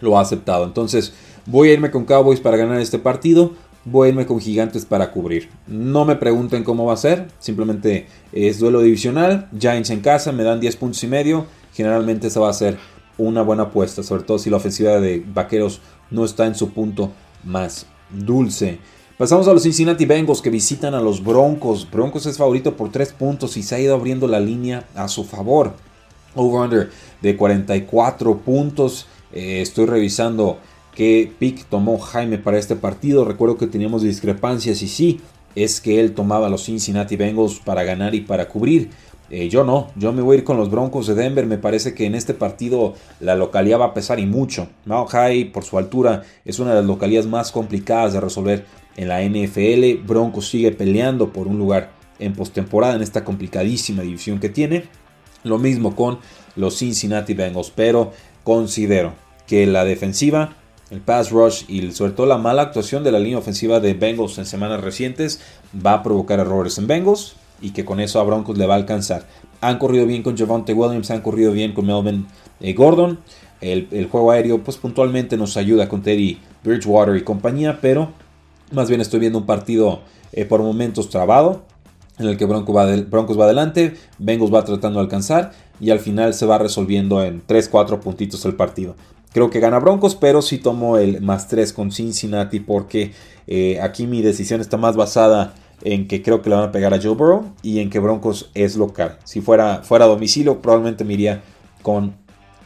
lo 0.00 0.18
ha 0.18 0.22
aceptado. 0.22 0.64
Entonces, 0.64 1.12
voy 1.46 1.70
a 1.70 1.72
irme 1.74 1.90
con 1.90 2.04
Cowboys 2.04 2.40
para 2.40 2.56
ganar 2.56 2.80
este 2.80 2.98
partido. 2.98 3.52
Voy 3.84 4.06
a 4.06 4.10
irme 4.10 4.26
con 4.26 4.40
Gigantes 4.40 4.84
para 4.84 5.12
cubrir. 5.12 5.48
No 5.66 6.04
me 6.04 6.16
pregunten 6.16 6.64
cómo 6.64 6.86
va 6.86 6.94
a 6.94 6.98
ser. 6.98 7.28
Simplemente 7.38 8.06
es 8.32 8.58
duelo 8.58 8.80
divisional. 8.80 9.48
Giants 9.56 9.90
en 9.90 10.00
casa 10.00 10.32
me 10.32 10.42
dan 10.42 10.58
10 10.58 10.76
puntos 10.76 11.02
y 11.04 11.06
medio. 11.06 11.46
Generalmente 11.72 12.26
esa 12.26 12.40
va 12.40 12.48
a 12.48 12.54
ser 12.54 12.78
una 13.16 13.42
buena 13.42 13.64
apuesta. 13.64 14.02
Sobre 14.02 14.24
todo 14.24 14.38
si 14.38 14.50
la 14.50 14.56
ofensiva 14.56 15.00
de 15.00 15.22
Vaqueros 15.24 15.80
no 16.10 16.24
está 16.24 16.46
en 16.46 16.56
su 16.56 16.70
punto 16.70 17.12
más 17.44 17.86
dulce. 18.10 18.78
Pasamos 19.18 19.48
a 19.48 19.54
los 19.54 19.62
Cincinnati 19.62 20.04
Bengals 20.04 20.42
que 20.42 20.50
visitan 20.50 20.94
a 20.94 21.00
los 21.00 21.24
Broncos. 21.24 21.88
Broncos 21.90 22.26
es 22.26 22.36
favorito 22.36 22.76
por 22.76 22.92
3 22.92 23.14
puntos 23.14 23.56
y 23.56 23.62
se 23.62 23.74
ha 23.74 23.80
ido 23.80 23.94
abriendo 23.94 24.28
la 24.28 24.40
línea 24.40 24.86
a 24.94 25.08
su 25.08 25.24
favor. 25.24 25.72
Over-under 26.34 26.90
de 27.22 27.34
44 27.34 28.38
puntos. 28.38 29.06
Eh, 29.32 29.62
estoy 29.62 29.86
revisando 29.86 30.58
qué 30.94 31.32
pick 31.38 31.64
tomó 31.64 31.98
Jaime 31.98 32.36
para 32.36 32.58
este 32.58 32.76
partido. 32.76 33.24
Recuerdo 33.24 33.56
que 33.56 33.66
teníamos 33.66 34.02
discrepancias 34.02 34.82
y 34.82 34.88
sí, 34.88 35.20
es 35.54 35.80
que 35.80 35.98
él 35.98 36.12
tomaba 36.12 36.48
a 36.48 36.50
los 36.50 36.64
Cincinnati 36.64 37.16
Bengals 37.16 37.58
para 37.58 37.84
ganar 37.84 38.14
y 38.14 38.20
para 38.20 38.48
cubrir. 38.48 38.90
Eh, 39.28 39.48
yo 39.48 39.64
no, 39.64 39.88
yo 39.96 40.12
me 40.12 40.22
voy 40.22 40.36
a 40.36 40.38
ir 40.38 40.44
con 40.44 40.56
los 40.56 40.70
Broncos 40.70 41.06
de 41.06 41.14
Denver. 41.14 41.46
Me 41.46 41.58
parece 41.58 41.94
que 41.94 42.06
en 42.06 42.14
este 42.14 42.34
partido 42.34 42.94
la 43.20 43.34
localidad 43.34 43.80
va 43.80 43.86
a 43.86 43.94
pesar 43.94 44.20
y 44.20 44.26
mucho. 44.26 44.68
Mount 44.84 45.10
High, 45.10 45.52
por 45.52 45.64
su 45.64 45.78
altura, 45.78 46.22
es 46.44 46.58
una 46.58 46.70
de 46.70 46.76
las 46.76 46.84
localidades 46.84 47.26
más 47.26 47.50
complicadas 47.50 48.12
de 48.12 48.20
resolver 48.20 48.66
en 48.96 49.08
la 49.08 49.22
NFL. 49.22 50.06
Broncos 50.06 50.48
sigue 50.48 50.72
peleando 50.72 51.32
por 51.32 51.48
un 51.48 51.58
lugar 51.58 51.90
en 52.18 52.34
postemporada 52.34 52.94
en 52.94 53.02
esta 53.02 53.24
complicadísima 53.24 54.02
división 54.02 54.38
que 54.38 54.48
tiene. 54.48 54.84
Lo 55.42 55.58
mismo 55.58 55.94
con 55.94 56.18
los 56.54 56.78
Cincinnati 56.78 57.34
Bengals, 57.34 57.70
pero 57.74 58.12
considero 58.42 59.14
que 59.46 59.66
la 59.66 59.84
defensiva, 59.84 60.54
el 60.90 61.00
pass 61.00 61.30
rush 61.30 61.64
y 61.68 61.92
sobre 61.92 62.12
todo 62.12 62.26
la 62.26 62.38
mala 62.38 62.62
actuación 62.62 63.04
de 63.04 63.12
la 63.12 63.18
línea 63.18 63.38
ofensiva 63.38 63.80
de 63.80 63.94
Bengals 63.94 64.38
en 64.38 64.46
semanas 64.46 64.80
recientes 64.80 65.40
va 65.84 65.94
a 65.94 66.02
provocar 66.02 66.40
errores 66.40 66.78
en 66.78 66.86
Bengals 66.86 67.36
y 67.60 67.70
que 67.70 67.84
con 67.84 68.00
eso 68.00 68.20
a 68.20 68.24
Broncos 68.24 68.58
le 68.58 68.66
va 68.66 68.74
a 68.74 68.76
alcanzar. 68.78 69.26
Han 69.60 69.78
corrido 69.78 70.06
bien 70.06 70.22
con 70.22 70.36
Javonte 70.36 70.72
Williams, 70.74 71.10
han 71.10 71.22
corrido 71.22 71.52
bien 71.52 71.72
con 71.72 71.86
Melvin 71.86 72.26
eh, 72.60 72.72
Gordon. 72.74 73.18
El, 73.60 74.08
juego 74.10 74.30
aéreo, 74.30 74.62
pues 74.62 74.76
puntualmente 74.76 75.36
nos 75.36 75.56
ayuda 75.56 75.88
con 75.88 76.02
Teddy 76.02 76.38
Bridgewater 76.62 77.16
y 77.16 77.22
compañía, 77.22 77.78
pero 77.80 78.12
Más 78.72 78.88
bien 78.88 79.00
estoy 79.00 79.20
viendo 79.20 79.38
un 79.38 79.46
partido 79.46 80.00
eh, 80.32 80.44
por 80.44 80.60
momentos 80.60 81.08
trabado, 81.08 81.62
en 82.18 82.26
el 82.26 82.36
que 82.36 82.44
Broncos 82.44 82.76
va, 82.76 82.86
Broncos 83.08 83.38
va 83.38 83.44
adelante, 83.44 83.94
Bengals 84.18 84.52
va 84.52 84.64
tratando 84.64 84.98
de 84.98 85.04
alcanzar 85.04 85.52
y 85.80 85.90
al 85.90 86.00
final 86.00 86.34
se 86.34 86.46
va 86.46 86.58
resolviendo 86.58 87.22
en 87.22 87.46
3-4 87.46 88.00
puntitos 88.00 88.44
el 88.44 88.56
partido. 88.56 88.96
Creo 89.32 89.50
que 89.50 89.60
gana 89.60 89.78
Broncos, 89.78 90.14
pero 90.14 90.40
sí 90.40 90.58
tomo 90.58 90.96
el 90.96 91.20
más 91.20 91.48
3 91.48 91.72
con 91.72 91.92
Cincinnati 91.92 92.58
porque 92.60 93.12
eh, 93.46 93.78
aquí 93.82 94.06
mi 94.06 94.22
decisión 94.22 94.60
está 94.60 94.76
más 94.78 94.96
basada 94.96 95.54
en 95.82 96.08
que 96.08 96.22
creo 96.22 96.42
que 96.42 96.50
le 96.50 96.56
van 96.56 96.68
a 96.68 96.72
pegar 96.72 96.94
a 96.94 97.00
Joe 97.00 97.14
Burrow 97.14 97.52
y 97.62 97.80
en 97.80 97.90
que 97.90 97.98
Broncos 97.98 98.50
es 98.54 98.76
local. 98.76 99.18
Si 99.24 99.40
fuera, 99.40 99.82
fuera 99.82 100.04
a 100.04 100.08
domicilio, 100.08 100.60
probablemente 100.60 101.04
me 101.04 101.14
iría 101.14 101.42
con 101.82 102.14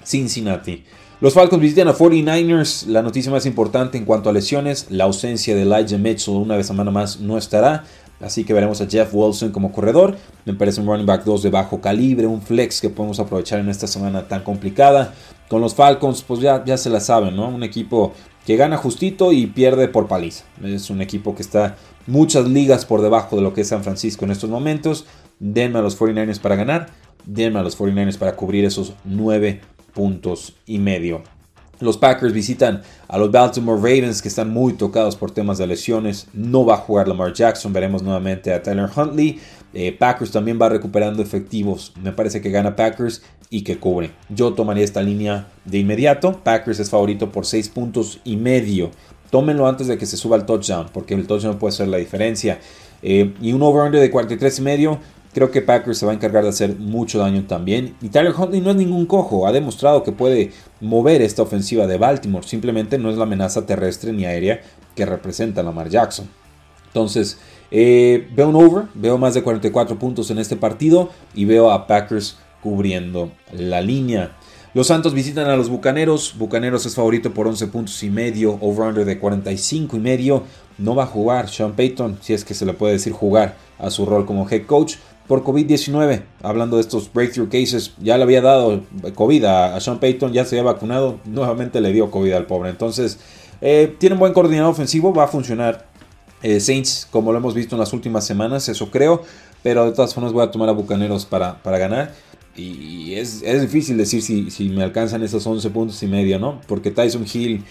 Cincinnati. 0.04 0.84
Los 1.20 1.34
Falcons 1.34 1.60
visitan 1.60 1.88
a 1.88 1.94
49ers. 1.94 2.86
La 2.86 3.02
noticia 3.02 3.30
más 3.30 3.44
importante 3.44 3.98
en 3.98 4.06
cuanto 4.06 4.30
a 4.30 4.32
lesiones, 4.32 4.86
la 4.90 5.04
ausencia 5.04 5.54
de 5.54 5.62
Elijah 5.62 5.98
Mitchell 5.98 6.34
una 6.34 6.56
vez 6.56 6.66
semana 6.66 6.90
más 6.90 7.20
no 7.20 7.36
estará. 7.36 7.84
Así 8.20 8.44
que 8.44 8.52
veremos 8.52 8.80
a 8.80 8.86
Jeff 8.86 9.10
Wilson 9.12 9.50
como 9.50 9.72
corredor. 9.72 10.16
Me 10.44 10.54
parece 10.54 10.80
un 10.80 10.86
running 10.86 11.06
back 11.06 11.24
2 11.24 11.42
de 11.42 11.50
bajo 11.50 11.80
calibre, 11.80 12.26
un 12.26 12.42
flex 12.42 12.80
que 12.80 12.90
podemos 12.90 13.18
aprovechar 13.18 13.60
en 13.60 13.68
esta 13.68 13.86
semana 13.86 14.28
tan 14.28 14.42
complicada. 14.42 15.14
Con 15.48 15.60
los 15.60 15.74
Falcons, 15.74 16.22
pues 16.22 16.40
ya, 16.40 16.64
ya 16.64 16.76
se 16.76 16.90
la 16.90 17.00
saben, 17.00 17.36
¿no? 17.36 17.48
Un 17.48 17.64
equipo 17.64 18.12
que 18.46 18.56
gana 18.56 18.76
justito 18.76 19.32
y 19.32 19.46
pierde 19.46 19.88
por 19.88 20.06
paliza. 20.06 20.44
Es 20.62 20.90
un 20.90 21.00
equipo 21.02 21.34
que 21.34 21.42
está 21.42 21.76
muchas 22.06 22.48
ligas 22.48 22.84
por 22.86 23.02
debajo 23.02 23.36
de 23.36 23.42
lo 23.42 23.52
que 23.52 23.62
es 23.62 23.68
San 23.68 23.82
Francisco 23.82 24.24
en 24.24 24.30
estos 24.30 24.50
momentos. 24.50 25.06
Denme 25.38 25.78
a 25.78 25.82
los 25.82 25.98
49ers 25.98 26.40
para 26.40 26.56
ganar. 26.56 26.88
Denme 27.24 27.58
a 27.58 27.62
los 27.62 27.78
49ers 27.78 28.18
para 28.18 28.36
cubrir 28.36 28.64
esos 28.64 28.94
9 29.04 29.60
puntos 29.94 30.54
y 30.66 30.78
medio. 30.78 31.22
Los 31.80 31.96
Packers 31.96 32.34
visitan 32.34 32.82
a 33.08 33.16
los 33.16 33.30
Baltimore 33.30 33.78
Ravens 33.78 34.20
que 34.20 34.28
están 34.28 34.50
muy 34.50 34.74
tocados 34.74 35.16
por 35.16 35.30
temas 35.30 35.56
de 35.56 35.66
lesiones. 35.66 36.28
No 36.34 36.66
va 36.66 36.74
a 36.74 36.78
jugar 36.78 37.08
Lamar 37.08 37.32
Jackson. 37.32 37.72
Veremos 37.72 38.02
nuevamente 38.02 38.52
a 38.52 38.62
Tyler 38.62 38.90
Huntley. 38.94 39.40
Eh, 39.72 39.96
Packers 39.98 40.30
también 40.30 40.58
va 40.60 40.68
recuperando 40.68 41.22
efectivos. 41.22 41.94
Me 42.02 42.12
parece 42.12 42.42
que 42.42 42.50
gana 42.50 42.76
Packers 42.76 43.22
y 43.48 43.62
que 43.62 43.78
cubre. 43.78 44.10
Yo 44.28 44.52
tomaría 44.52 44.84
esta 44.84 45.02
línea 45.02 45.48
de 45.64 45.78
inmediato. 45.78 46.40
Packers 46.44 46.80
es 46.80 46.90
favorito 46.90 47.32
por 47.32 47.46
6 47.46 47.70
puntos 47.70 48.20
y 48.24 48.36
medio. 48.36 48.90
Tómenlo 49.30 49.66
antes 49.66 49.86
de 49.86 49.96
que 49.96 50.06
se 50.06 50.16
suba 50.16 50.36
el 50.36 50.44
touchdown 50.44 50.88
porque 50.92 51.14
el 51.14 51.26
touchdown 51.26 51.58
puede 51.58 51.72
ser 51.72 51.88
la 51.88 51.98
diferencia. 51.98 52.58
Eh, 53.02 53.34
y 53.40 53.52
un 53.52 53.62
over-under 53.62 54.00
de 54.00 54.10
43 54.10 54.58
y 54.58 54.62
medio 54.62 55.00
Creo 55.32 55.52
que 55.52 55.62
Packers 55.62 55.98
se 55.98 56.06
va 56.06 56.12
a 56.12 56.14
encargar 56.16 56.42
de 56.42 56.48
hacer 56.48 56.76
mucho 56.76 57.20
daño 57.20 57.44
también. 57.46 57.94
Y 58.02 58.08
Tyler 58.08 58.34
Huntley 58.36 58.60
no 58.60 58.70
es 58.70 58.76
ningún 58.76 59.06
cojo. 59.06 59.46
Ha 59.46 59.52
demostrado 59.52 60.02
que 60.02 60.10
puede 60.10 60.50
mover 60.80 61.22
esta 61.22 61.42
ofensiva 61.42 61.86
de 61.86 61.98
Baltimore. 61.98 62.46
Simplemente 62.46 62.98
no 62.98 63.10
es 63.10 63.16
la 63.16 63.24
amenaza 63.24 63.64
terrestre 63.64 64.12
ni 64.12 64.24
aérea 64.24 64.60
que 64.96 65.06
representa 65.06 65.62
Lamar 65.62 65.88
Jackson. 65.88 66.28
Entonces, 66.88 67.38
eh, 67.70 68.28
veo 68.34 68.48
un 68.48 68.56
over. 68.56 68.86
Veo 68.94 69.18
más 69.18 69.34
de 69.34 69.44
44 69.44 70.00
puntos 70.00 70.32
en 70.32 70.38
este 70.38 70.56
partido. 70.56 71.10
Y 71.32 71.44
veo 71.44 71.70
a 71.70 71.86
Packers 71.86 72.36
cubriendo 72.60 73.30
la 73.52 73.80
línea. 73.80 74.36
Los 74.72 74.86
Santos 74.86 75.14
visitan 75.14 75.48
a 75.48 75.56
los 75.56 75.68
Bucaneros. 75.68 76.36
Bucaneros 76.38 76.86
es 76.86 76.94
favorito 76.94 77.34
por 77.34 77.48
11 77.48 77.66
puntos 77.66 78.00
y 78.04 78.10
medio. 78.10 78.56
Over-under 78.60 79.04
de 79.04 79.18
45 79.18 79.96
y 79.96 79.98
medio. 79.98 80.44
No 80.78 80.94
va 80.94 81.02
a 81.02 81.06
jugar 81.06 81.48
Sean 81.48 81.72
Payton, 81.72 82.18
si 82.20 82.34
es 82.34 82.44
que 82.44 82.54
se 82.54 82.64
le 82.64 82.72
puede 82.72 82.92
decir 82.92 83.12
jugar 83.12 83.56
a 83.80 83.90
su 83.90 84.06
rol 84.06 84.26
como 84.26 84.48
head 84.48 84.66
coach 84.66 84.94
por 85.26 85.42
COVID-19. 85.42 86.22
Hablando 86.42 86.76
de 86.76 86.82
estos 86.82 87.12
breakthrough 87.12 87.48
cases, 87.48 87.94
ya 87.98 88.16
le 88.16 88.22
había 88.22 88.42
dado 88.42 88.82
COVID 89.16 89.44
a, 89.44 89.80
Sean 89.80 89.98
Payton, 89.98 90.32
ya 90.32 90.44
se 90.44 90.56
había 90.56 90.72
vacunado, 90.72 91.18
nuevamente 91.24 91.80
le 91.80 91.92
dio 91.92 92.10
COVID 92.12 92.32
al 92.32 92.46
pobre. 92.46 92.70
Entonces, 92.70 93.18
eh, 93.60 93.96
tiene 93.98 94.14
un 94.14 94.20
buen 94.20 94.32
coordinador 94.32 94.70
ofensivo, 94.70 95.12
va 95.12 95.24
a 95.24 95.28
funcionar 95.28 95.86
eh, 96.42 96.60
Saints 96.60 97.08
como 97.10 97.32
lo 97.32 97.38
hemos 97.38 97.54
visto 97.54 97.74
en 97.74 97.80
las 97.80 97.92
últimas 97.92 98.24
semanas, 98.24 98.68
eso 98.68 98.88
creo. 98.90 99.22
Pero 99.62 99.84
de 99.84 99.92
todas 99.92 100.14
formas 100.14 100.32
voy 100.32 100.44
a 100.44 100.50
tomar 100.50 100.68
a 100.68 100.72
Bucaneros 100.72 101.26
para, 101.26 101.62
para 101.62 101.76
ganar. 101.76 102.14
Y 102.56 103.14
es, 103.14 103.42
difícil 103.42 103.96
decir 103.96 104.22
si, 104.22 104.50
si, 104.50 104.68
me 104.68 104.82
alcanzan 104.82 105.22
esos 105.22 105.46
11 105.46 105.70
puntos 105.70 106.02
y 106.02 106.06
medio, 106.06 106.38
¿no? 106.38 106.60
Porque 106.66 106.90
Tyson 106.90 107.24
Hill 107.32 107.64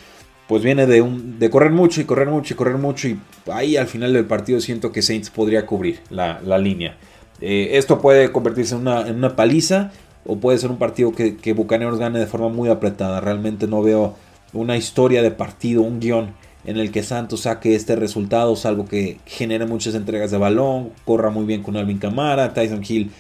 pues 0.47 0.63
viene 0.63 0.87
de, 0.87 1.01
un, 1.01 1.37
de 1.37 1.49
correr 1.51 1.71
mucho 1.71 2.01
y 2.01 2.05
correr 2.05 2.27
mucho 2.27 2.53
y 2.53 2.57
correr 2.57 2.77
mucho. 2.77 3.07
Y 3.07 3.19
ahí 3.51 3.77
al 3.77 3.85
final 3.85 4.13
del 4.13 4.25
partido 4.25 4.59
siento 4.59 4.91
que 4.91 5.03
Saints 5.03 5.29
podría 5.29 5.65
cubrir 5.67 5.99
la, 6.09 6.41
la 6.43 6.57
línea. 6.57 6.97
Eh, 7.41 7.71
esto 7.73 8.01
puede 8.01 8.31
convertirse 8.31 8.75
en 8.75 8.81
una, 8.81 9.35
paliza 9.35 9.91
o 10.25 10.37
puede 10.37 10.57
ser 10.57 10.71
un 10.71 10.77
partido 10.77 11.11
que, 11.11 11.37
que, 11.37 11.53
gane 11.53 12.19
de 12.19 12.25
forma 12.25 12.49
muy 12.49 12.69
apretada. 12.69 13.21
Realmente 13.21 13.67
no 13.67 13.81
veo 13.81 14.15
una 14.53 14.75
historia 14.75 15.21
de 15.21 15.31
partido, 15.31 15.83
un 15.83 15.99
guion 15.99 16.33
en 16.65 16.77
el 16.77 16.91
que 16.91 17.03
Santos 17.03 17.41
saque 17.41 17.75
este 17.75 17.95
resultado, 17.95 18.55
salvo 18.55 18.85
que 18.85 19.17
genere 19.25 19.65
muchas 19.65 19.95
entregas 19.95 20.31
de 20.31 20.37
balón, 20.37 20.89
corra 21.05 21.29
muy 21.29 21.45
bien 21.45 21.63
con 21.63 21.77
Alvin 21.77 21.99
Camara, 21.99 22.53
Tyson 22.53 22.83
Hill 22.87 23.11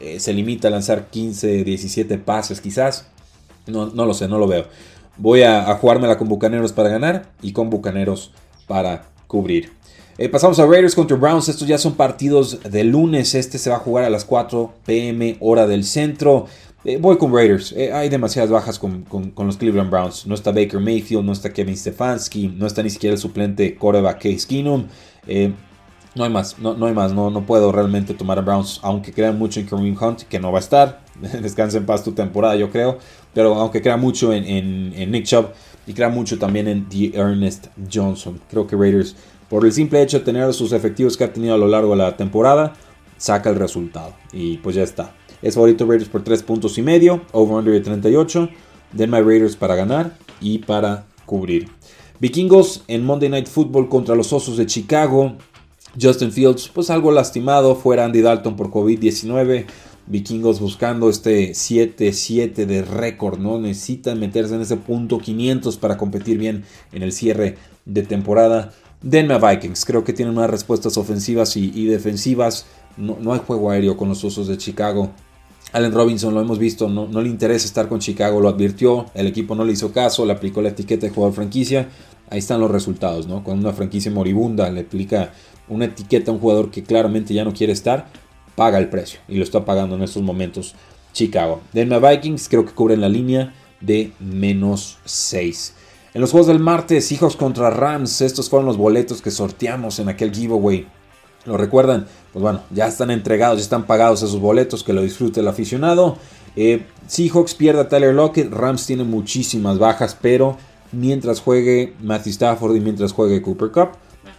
eh, 0.00 0.20
se 0.20 0.32
limita 0.32 0.68
a 0.68 0.70
lanzar 0.70 1.06
15, 1.10 1.64
17 1.64 2.18
pases 2.18 2.60
quizás. 2.60 3.06
No, 3.66 3.86
no 3.86 4.06
lo 4.06 4.14
sé, 4.14 4.28
no 4.28 4.38
lo 4.38 4.46
veo. 4.46 4.66
Voy 5.16 5.42
a, 5.42 5.64
jugármela 5.76 6.18
con 6.18 6.28
Bucaneros 6.28 6.72
para 6.72 6.88
ganar 6.88 7.30
y 7.42 7.52
con 7.52 7.70
Bucaneros 7.70 8.32
para 8.66 9.06
cubrir. 9.26 9.72
Eh, 10.18 10.28
pasamos 10.28 10.58
a 10.58 10.66
Raiders 10.66 10.94
contra 10.94 11.16
Browns. 11.16 11.48
Estos 11.48 11.66
ya 11.66 11.78
son 11.78 11.94
partidos 11.94 12.62
de 12.62 12.84
lunes. 12.84 13.34
Este 13.34 13.58
se 13.58 13.70
va 13.70 13.76
a 13.76 13.80
jugar 13.80 14.04
a 14.04 14.10
las 14.10 14.24
4 14.24 14.72
pm 14.84 15.36
hora 15.40 15.66
del 15.66 15.84
centro. 15.84 16.46
Eh, 16.84 16.98
voy 17.00 17.16
con 17.18 17.34
Raiders. 17.34 17.74
Hay 17.92 18.08
demasiadas 18.08 18.50
bajas 18.50 18.78
con, 18.78 19.04
los 19.36 19.56
Cleveland 19.56 19.90
Browns. 19.90 20.26
No 20.26 20.34
está 20.34 20.52
Baker 20.52 20.80
Mayfield, 20.80 21.24
no 21.24 21.32
está 21.32 21.52
Kevin 21.52 21.76
Stefanski, 21.76 22.48
no 22.48 22.66
está 22.66 22.82
ni 22.82 22.90
siquiera 22.90 23.14
el 23.14 23.20
suplente 23.20 23.74
quarterback 23.74 24.22
Case 24.22 24.46
Keenum. 24.46 24.86
No 26.16 26.24
hay 26.24 26.30
más, 26.30 26.58
no, 26.58 26.74
no 26.74 26.86
hay 26.86 26.94
más. 26.94 27.12
No, 27.12 27.30
no 27.30 27.46
puedo 27.46 27.70
realmente 27.70 28.14
tomar 28.14 28.38
a 28.38 28.42
Browns, 28.42 28.80
aunque 28.82 29.12
crean 29.12 29.38
mucho 29.38 29.60
en 29.60 29.66
Kareem 29.66 29.96
Hunt, 30.00 30.22
que 30.22 30.40
no 30.40 30.50
va 30.50 30.58
a 30.58 30.60
estar. 30.60 31.04
Descansa 31.42 31.78
en 31.78 31.86
paz 31.86 32.02
tu 32.02 32.12
temporada, 32.12 32.56
yo 32.56 32.70
creo. 32.70 32.98
Pero 33.34 33.54
aunque 33.54 33.82
crea 33.82 33.96
mucho 33.96 34.32
en, 34.32 34.44
en 34.46 35.10
Nick 35.10 35.26
Chubb 35.26 35.50
y 35.86 35.92
crea 35.92 36.08
mucho 36.08 36.38
también 36.38 36.68
en 36.68 36.88
The 36.88 37.12
Ernest 37.14 37.68
Johnson. 37.92 38.40
Creo 38.50 38.66
que 38.66 38.76
Raiders 38.76 39.14
por 39.48 39.64
el 39.64 39.72
simple 39.72 40.02
hecho 40.02 40.18
de 40.18 40.24
tener 40.24 40.52
sus 40.52 40.72
efectivos 40.72 41.16
que 41.16 41.24
ha 41.24 41.32
tenido 41.32 41.54
a 41.54 41.58
lo 41.58 41.68
largo 41.68 41.90
de 41.90 41.98
la 41.98 42.16
temporada, 42.16 42.74
saca 43.16 43.50
el 43.50 43.56
resultado. 43.56 44.14
Y 44.32 44.56
pues 44.58 44.74
ya 44.76 44.82
está. 44.82 45.14
Es 45.40 45.54
favorito 45.54 45.86
Raiders 45.86 46.08
por 46.08 46.24
3 46.24 46.42
puntos 46.42 46.76
y 46.78 46.82
medio, 46.82 47.22
over-under 47.32 47.72
de 47.72 47.80
38. 47.80 48.48
Denme 48.92 49.22
Raiders 49.22 49.54
para 49.54 49.76
ganar 49.76 50.16
y 50.40 50.58
para 50.58 51.06
cubrir. 51.26 51.68
Vikingos 52.18 52.82
en 52.88 53.04
Monday 53.04 53.28
Night 53.28 53.46
Football 53.46 53.88
contra 53.88 54.14
los 54.14 54.32
Osos 54.32 54.56
de 54.56 54.66
Chicago. 54.66 55.36
Justin 56.00 56.32
Fields, 56.32 56.68
pues 56.68 56.90
algo 56.90 57.10
lastimado, 57.10 57.74
fuera 57.74 58.04
Andy 58.04 58.20
Dalton 58.20 58.56
por 58.56 58.70
COVID-19. 58.70 59.66
Vikingos 60.08 60.60
buscando 60.60 61.10
este 61.10 61.50
7-7 61.50 62.64
de 62.66 62.82
récord, 62.82 63.38
¿no? 63.38 63.58
Necesitan 63.58 64.20
meterse 64.20 64.54
en 64.54 64.60
ese 64.60 64.76
punto 64.76 65.18
500 65.18 65.76
para 65.78 65.96
competir 65.96 66.38
bien 66.38 66.64
en 66.92 67.02
el 67.02 67.12
cierre 67.12 67.56
de 67.84 68.02
temporada. 68.02 68.72
Denme 69.02 69.34
a 69.34 69.38
Vikings. 69.38 69.84
Creo 69.84 70.04
que 70.04 70.12
tienen 70.12 70.36
unas 70.36 70.50
respuestas 70.50 70.96
ofensivas 70.96 71.56
y, 71.56 71.86
defensivas. 71.86 72.66
No, 72.96 73.32
hay 73.32 73.40
juego 73.44 73.70
aéreo 73.70 73.96
con 73.96 74.08
los 74.08 74.22
Osos 74.24 74.46
de 74.46 74.56
Chicago. 74.56 75.10
Allen 75.72 75.92
Robinson 75.92 76.32
lo 76.32 76.40
hemos 76.40 76.58
visto, 76.58 76.88
no, 76.88 77.06
le 77.20 77.28
interesa 77.28 77.66
estar 77.66 77.88
con 77.88 77.98
Chicago, 77.98 78.40
lo 78.40 78.48
advirtió, 78.48 79.06
el 79.14 79.26
equipo 79.26 79.56
no 79.56 79.64
le 79.64 79.72
hizo 79.72 79.92
caso, 79.92 80.24
le 80.24 80.32
aplicó 80.32 80.62
la 80.62 80.68
etiqueta 80.68 81.06
de 81.06 81.12
jugador 81.12 81.34
franquicia. 81.34 81.88
Ahí 82.30 82.38
están 82.38 82.60
los 82.60 82.70
resultados, 82.70 83.26
¿no? 83.26 83.44
Con 83.44 83.58
una 83.58 83.72
franquicia 83.72 84.10
moribunda 84.10 84.70
le 84.70 84.80
aplica 84.80 85.32
una 85.68 85.86
etiqueta 85.86 86.30
a 86.30 86.34
un 86.34 86.40
jugador 86.40 86.70
que 86.70 86.82
claramente 86.82 87.34
ya 87.34 87.44
no 87.44 87.52
quiere 87.52 87.72
estar, 87.72 88.06
paga 88.54 88.78
el 88.78 88.88
precio 88.88 89.20
y 89.28 89.36
lo 89.36 89.44
está 89.44 89.64
pagando 89.64 89.96
en 89.96 90.02
estos 90.02 90.22
momentos 90.22 90.74
Chicago. 91.12 91.60
Denme 91.72 91.94
a 91.94 91.98
Vikings, 91.98 92.48
creo 92.48 92.64
que 92.64 92.72
cubren 92.72 93.00
la 93.00 93.08
línea 93.08 93.54
de 93.80 94.12
menos 94.18 94.98
6. 95.04 95.74
En 96.14 96.20
los 96.20 96.30
juegos 96.30 96.46
del 96.46 96.58
martes, 96.60 97.06
Seahawks 97.06 97.36
contra 97.36 97.70
Rams, 97.70 98.20
estos 98.20 98.48
fueron 98.48 98.66
los 98.66 98.76
boletos 98.76 99.20
que 99.20 99.30
sorteamos 99.30 99.98
en 99.98 100.08
aquel 100.08 100.32
giveaway. 100.32 100.86
¿Lo 101.44 101.56
recuerdan? 101.56 102.06
Pues 102.32 102.42
bueno, 102.42 102.62
ya 102.70 102.86
están 102.86 103.10
entregados, 103.10 103.58
ya 103.58 103.62
están 103.62 103.86
pagados 103.86 104.22
esos 104.22 104.40
boletos, 104.40 104.82
que 104.82 104.92
lo 104.92 105.02
disfrute 105.02 105.40
el 105.40 105.48
aficionado. 105.48 106.16
Eh, 106.56 106.86
Seahawks 107.06 107.54
pierde 107.54 107.82
a 107.82 107.88
Tyler 107.88 108.14
Lockett, 108.14 108.50
Rams 108.50 108.86
tiene 108.86 109.04
muchísimas 109.04 109.78
bajas, 109.78 110.16
pero 110.20 110.56
mientras 110.92 111.40
juegue 111.40 111.94
Matthew 112.02 112.32
Stafford 112.32 112.76
y 112.76 112.80
mientras 112.80 113.12
juegue 113.12 113.42
Cooper 113.42 113.70
Cup, 113.70 113.88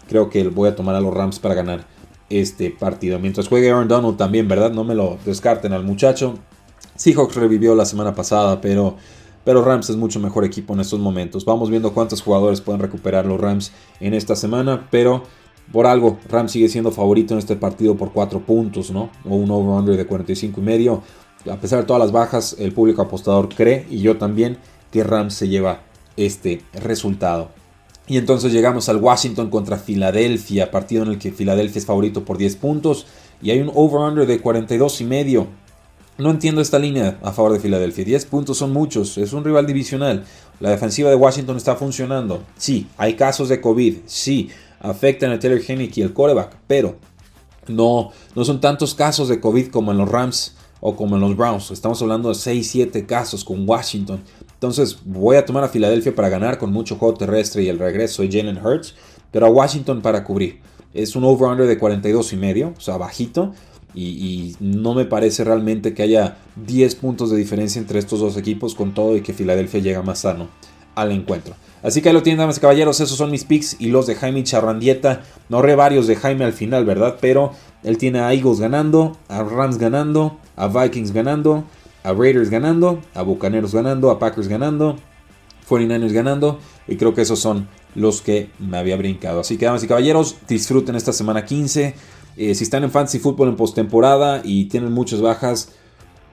creo 0.07 0.29
que 0.29 0.47
voy 0.47 0.69
a 0.69 0.75
tomar 0.75 0.95
a 0.95 1.01
los 1.01 1.13
Rams 1.13 1.39
para 1.39 1.55
ganar 1.55 1.85
este 2.29 2.71
partido. 2.71 3.19
Mientras 3.19 3.47
juegue 3.47 3.69
Aaron 3.69 3.87
Donald 3.87 4.17
también, 4.17 4.47
¿verdad? 4.47 4.71
No 4.71 4.83
me 4.83 4.95
lo 4.95 5.17
descarten 5.25 5.73
al 5.73 5.83
muchacho. 5.83 6.37
Seahawks 6.95 7.35
revivió 7.35 7.75
la 7.75 7.85
semana 7.85 8.15
pasada, 8.15 8.59
pero 8.59 8.97
pero 9.47 9.63
Rams 9.63 9.89
es 9.89 9.95
mucho 9.95 10.19
mejor 10.19 10.43
equipo 10.43 10.73
en 10.73 10.81
estos 10.81 10.99
momentos. 10.99 11.45
Vamos 11.45 11.69
viendo 11.69 11.93
cuántos 11.93 12.21
jugadores 12.21 12.59
pueden 12.59 12.81
recuperar 12.81 13.25
los 13.25 13.39
Rams 13.39 13.71
en 14.01 14.13
esta 14.13 14.35
semana, 14.35 14.89
pero 14.91 15.23
por 15.71 15.87
algo 15.87 16.17
Rams 16.27 16.51
sigue 16.51 16.67
siendo 16.67 16.91
favorito 16.91 17.33
en 17.33 17.37
este 17.37 17.55
partido 17.55 17.95
por 17.95 18.11
4 18.11 18.41
puntos, 18.41 18.91
¿no? 18.91 19.09
O 19.23 19.37
un 19.37 19.49
over-under 19.49 19.95
de 19.95 20.05
45 20.05 20.59
y 20.59 20.63
medio. 20.65 21.01
A 21.49 21.55
pesar 21.55 21.79
de 21.79 21.85
todas 21.85 22.01
las 22.01 22.11
bajas, 22.11 22.57
el 22.59 22.73
público 22.73 23.01
apostador 23.01 23.47
cree, 23.47 23.85
y 23.89 23.99
yo 24.01 24.17
también, 24.17 24.57
que 24.91 25.05
Rams 25.05 25.35
se 25.35 25.47
lleva 25.47 25.83
este 26.17 26.61
resultado. 26.73 27.51
Y 28.07 28.17
entonces 28.17 28.53
llegamos 28.53 28.87
al 28.89 28.97
Washington 28.97 29.49
contra 29.49 29.77
Filadelfia, 29.77 30.71
partido 30.71 31.03
en 31.03 31.09
el 31.09 31.19
que 31.19 31.31
Filadelfia 31.31 31.79
es 31.79 31.85
favorito 31.85 32.23
por 32.23 32.37
10 32.37 32.55
puntos 32.55 33.05
y 33.41 33.51
hay 33.51 33.59
un 33.59 33.71
over-under 33.73 34.25
de 34.25 34.39
42 34.39 35.01
y 35.01 35.03
medio. 35.03 35.47
No 36.17 36.31
entiendo 36.31 36.61
esta 36.61 36.79
línea 36.79 37.19
a 37.21 37.31
favor 37.31 37.53
de 37.53 37.59
Filadelfia. 37.59 38.05
10 38.05 38.25
puntos 38.25 38.57
son 38.57 38.71
muchos, 38.71 39.17
es 39.17 39.33
un 39.33 39.43
rival 39.43 39.67
divisional. 39.67 40.25
La 40.59 40.71
defensiva 40.71 41.09
de 41.09 41.15
Washington 41.15 41.57
está 41.57 41.75
funcionando. 41.75 42.43
Sí, 42.57 42.87
hay 42.97 43.15
casos 43.15 43.49
de 43.49 43.61
COVID. 43.61 43.97
Sí, 44.05 44.49
afectan 44.79 45.31
a 45.31 45.39
Taylor 45.39 45.61
Hennick 45.65 45.97
y 45.97 46.01
el 46.01 46.13
coreback, 46.13 46.55
pero 46.65 46.95
no, 47.67 48.11
no 48.35 48.45
son 48.45 48.61
tantos 48.61 48.95
casos 48.95 49.27
de 49.27 49.39
COVID 49.39 49.67
como 49.67 49.91
en 49.91 49.97
los 49.97 50.09
Rams 50.09 50.55
o 50.79 50.95
como 50.95 51.15
en 51.15 51.21
los 51.21 51.35
Browns. 51.35 51.71
Estamos 51.71 52.01
hablando 52.01 52.29
de 52.29 52.35
6-7 52.35 53.05
casos 53.05 53.43
con 53.43 53.67
Washington. 53.67 54.23
Entonces 54.57 54.97
voy 55.05 55.35
a 55.35 55.45
tomar 55.45 55.63
a 55.63 55.69
Filadelfia 55.69 56.15
para 56.15 56.29
ganar 56.29 56.57
con 56.57 56.73
mucho 56.73 56.95
juego 56.95 57.13
terrestre 57.13 57.61
y 57.61 57.69
el 57.69 57.77
regreso 57.77 58.23
de 58.23 58.31
Jalen 58.31 58.57
Hurts, 58.57 58.95
pero 59.31 59.45
a 59.45 59.49
Washington 59.49 60.01
para 60.01 60.23
cubrir. 60.23 60.61
Es 60.95 61.15
un 61.15 61.25
over-under 61.25 61.67
de 61.67 61.77
42 61.77 62.33
y 62.33 62.37
medio, 62.37 62.73
o 62.75 62.81
sea, 62.81 62.97
bajito. 62.97 63.53
Y, 63.93 64.55
no 64.59 64.93
me 64.93 65.05
parece 65.05 65.43
realmente 65.43 65.93
que 65.93 66.03
haya 66.03 66.37
10 66.65 66.95
puntos 66.95 67.31
de 67.31 67.37
diferencia 67.37 67.79
entre 67.79 67.99
estos 67.99 68.19
dos 68.19 68.37
equipos 68.37 68.75
con 68.75 68.93
todo 68.93 69.15
y 69.15 69.21
que 69.21 69.33
Filadelfia 69.33 69.79
llega 69.79 70.01
más 70.01 70.19
sano 70.19 70.49
al 70.95 71.11
encuentro. 71.11 71.55
Así 71.83 72.01
que 72.01 72.09
ahí 72.09 72.13
lo 72.13 72.23
tienen, 72.23 72.39
damas 72.39 72.57
y 72.57 72.61
caballeros. 72.61 72.99
Esos 72.99 73.17
son 73.17 73.31
mis 73.31 73.43
picks 73.43 73.75
y 73.79 73.87
los 73.87 74.07
de 74.07 74.15
Jaime 74.15 74.43
Charrandieta. 74.43 75.23
No 75.49 75.61
re 75.61 75.75
varios 75.75 76.07
de 76.07 76.15
Jaime 76.15 76.45
al 76.45 76.53
final, 76.53 76.85
¿verdad? 76.85 77.17
Pero 77.21 77.53
él 77.83 77.97
tiene 77.97 78.19
a 78.19 78.33
Eagles 78.33 78.59
ganando, 78.59 79.17
a 79.29 79.43
Rams 79.43 79.77
ganando, 79.77 80.37
a 80.55 80.67
Vikings 80.67 81.11
ganando, 81.11 81.63
a 82.07 82.13
Raiders 82.13 82.49
ganando, 82.49 83.01
a 83.13 83.21
Bucaneros 83.21 83.73
ganando, 83.73 84.11
a 84.11 84.17
Packers 84.17 84.47
ganando, 84.47 84.95
49ers 85.69 86.13
ganando. 86.13 86.59
Y 86.87 86.95
creo 86.95 87.13
que 87.13 87.21
esos 87.21 87.39
son 87.39 87.67
los 87.95 88.21
que 88.21 88.49
me 88.59 88.77
había 88.77 88.95
brincado. 88.95 89.41
Así 89.41 89.57
que, 89.57 89.65
damas 89.65 89.83
y 89.83 89.87
caballeros, 89.87 90.37
disfruten 90.47 90.95
esta 90.95 91.11
semana 91.11 91.43
15. 91.43 91.95
Eh, 92.37 92.55
si 92.55 92.63
están 92.63 92.85
en 92.85 92.91
fantasy 92.91 93.19
fútbol 93.19 93.49
en 93.49 93.57
postemporada 93.57 94.41
y 94.41 94.65
tienen 94.65 94.93
muchas 94.93 95.19
bajas, 95.19 95.73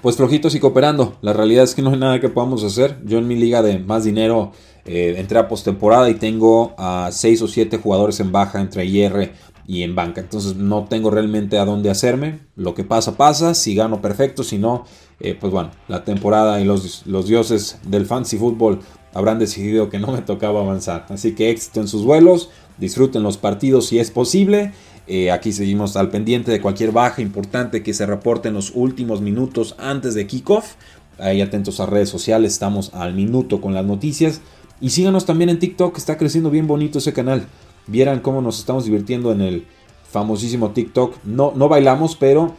pues 0.00 0.16
flojitos 0.16 0.54
y 0.54 0.60
cooperando. 0.60 1.16
La 1.22 1.32
realidad 1.32 1.64
es 1.64 1.74
que 1.74 1.82
no 1.82 1.90
hay 1.90 1.98
nada 1.98 2.20
que 2.20 2.28
podamos 2.28 2.62
hacer. 2.62 2.98
Yo 3.04 3.18
en 3.18 3.26
mi 3.26 3.34
liga 3.34 3.60
de 3.60 3.80
más 3.80 4.04
dinero 4.04 4.52
eh, 4.84 5.14
entré 5.16 5.40
a 5.40 5.48
postemporada 5.48 6.08
y 6.08 6.14
tengo 6.14 6.72
a 6.78 7.08
6 7.10 7.42
o 7.42 7.48
7 7.48 7.78
jugadores 7.78 8.20
en 8.20 8.30
baja 8.30 8.60
entre 8.60 8.84
IR 8.84 9.32
y 9.66 9.82
en 9.82 9.94
banca. 9.94 10.20
Entonces 10.20 10.56
no 10.56 10.84
tengo 10.84 11.10
realmente 11.10 11.58
a 11.58 11.64
dónde 11.64 11.90
hacerme. 11.90 12.40
Lo 12.54 12.74
que 12.74 12.84
pasa, 12.84 13.16
pasa. 13.16 13.54
Si 13.54 13.74
gano, 13.74 14.00
perfecto. 14.00 14.42
Si 14.42 14.58
no, 14.58 14.84
eh, 15.20 15.36
pues 15.38 15.52
bueno, 15.52 15.70
la 15.88 16.04
temporada 16.04 16.60
y 16.60 16.64
los, 16.64 17.06
los 17.06 17.26
dioses 17.26 17.78
del 17.86 18.06
fantasy 18.06 18.36
fútbol 18.36 18.80
habrán 19.14 19.38
decidido 19.38 19.88
que 19.88 19.98
no 19.98 20.08
me 20.08 20.22
tocaba 20.22 20.60
avanzar. 20.60 21.06
Así 21.08 21.34
que 21.34 21.50
éxito 21.50 21.80
en 21.80 21.88
sus 21.88 22.04
vuelos. 22.04 22.50
Disfruten 22.78 23.22
los 23.22 23.38
partidos 23.38 23.86
si 23.86 23.98
es 23.98 24.10
posible. 24.10 24.72
Eh, 25.06 25.30
aquí 25.30 25.52
seguimos 25.52 25.96
al 25.96 26.10
pendiente 26.10 26.50
de 26.50 26.60
cualquier 26.60 26.90
baja 26.90 27.22
importante 27.22 27.82
que 27.82 27.94
se 27.94 28.06
reporte 28.06 28.48
en 28.48 28.54
los 28.54 28.72
últimos 28.74 29.20
minutos 29.20 29.76
antes 29.78 30.14
de 30.14 30.26
kickoff. 30.26 30.74
Ahí 31.18 31.40
atentos 31.40 31.78
a 31.78 31.86
redes 31.86 32.08
sociales, 32.08 32.52
estamos 32.52 32.92
al 32.94 33.14
minuto 33.14 33.60
con 33.60 33.74
las 33.74 33.84
noticias. 33.84 34.40
Y 34.80 34.90
síganos 34.90 35.24
también 35.24 35.50
en 35.50 35.60
TikTok, 35.60 35.96
está 35.96 36.18
creciendo 36.18 36.50
bien 36.50 36.66
bonito 36.66 36.98
ese 36.98 37.12
canal. 37.12 37.46
Vieran 37.86 38.20
cómo 38.20 38.42
nos 38.42 38.58
estamos 38.58 38.84
divirtiendo 38.84 39.30
en 39.30 39.40
el 39.40 39.66
famosísimo 40.10 40.70
TikTok. 40.70 41.22
No, 41.24 41.52
no 41.54 41.68
bailamos, 41.68 42.16
pero 42.16 42.56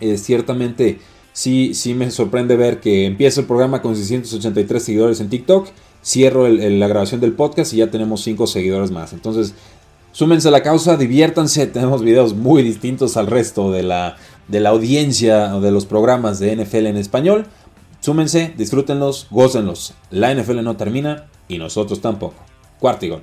eh, 0.00 0.18
ciertamente 0.18 0.98
sí, 1.34 1.74
sí 1.74 1.92
me 1.92 2.10
sorprende 2.10 2.56
ver 2.56 2.80
que 2.80 3.04
empieza 3.04 3.42
el 3.42 3.46
programa 3.46 3.82
con 3.82 3.94
683 3.94 4.82
seguidores 4.82 5.20
en 5.20 5.28
TikTok. 5.28 5.68
Cierro 6.02 6.48
la 6.48 6.88
grabación 6.88 7.20
del 7.20 7.32
podcast 7.32 7.74
y 7.74 7.78
ya 7.78 7.90
tenemos 7.90 8.22
5 8.22 8.46
seguidores 8.46 8.90
más. 8.90 9.12
Entonces, 9.12 9.54
súmense 10.12 10.48
a 10.48 10.50
la 10.50 10.62
causa, 10.62 10.96
diviértanse. 10.96 11.66
Tenemos 11.74 12.02
videos 12.02 12.34
muy 12.34 12.62
distintos 12.62 13.18
al 13.18 13.26
resto 13.26 13.70
de 13.70 13.82
la, 13.82 14.16
de 14.48 14.60
la 14.60 14.70
audiencia 14.70 15.54
o 15.54 15.60
de 15.60 15.70
los 15.70 15.84
programas 15.84 16.38
de 16.38 16.56
NFL 16.56 16.86
en 16.86 16.96
español. 16.96 17.46
Súmense, 18.00 18.54
disfrútenlos, 18.56 19.26
gócenlos. 19.30 19.94
La 20.10 20.34
NFL 20.34 20.62
no 20.62 20.76
termina 20.76 21.26
y 21.48 21.58
nosotros 21.58 22.00
tampoco. 22.00 22.36
Cuartigón. 22.78 23.22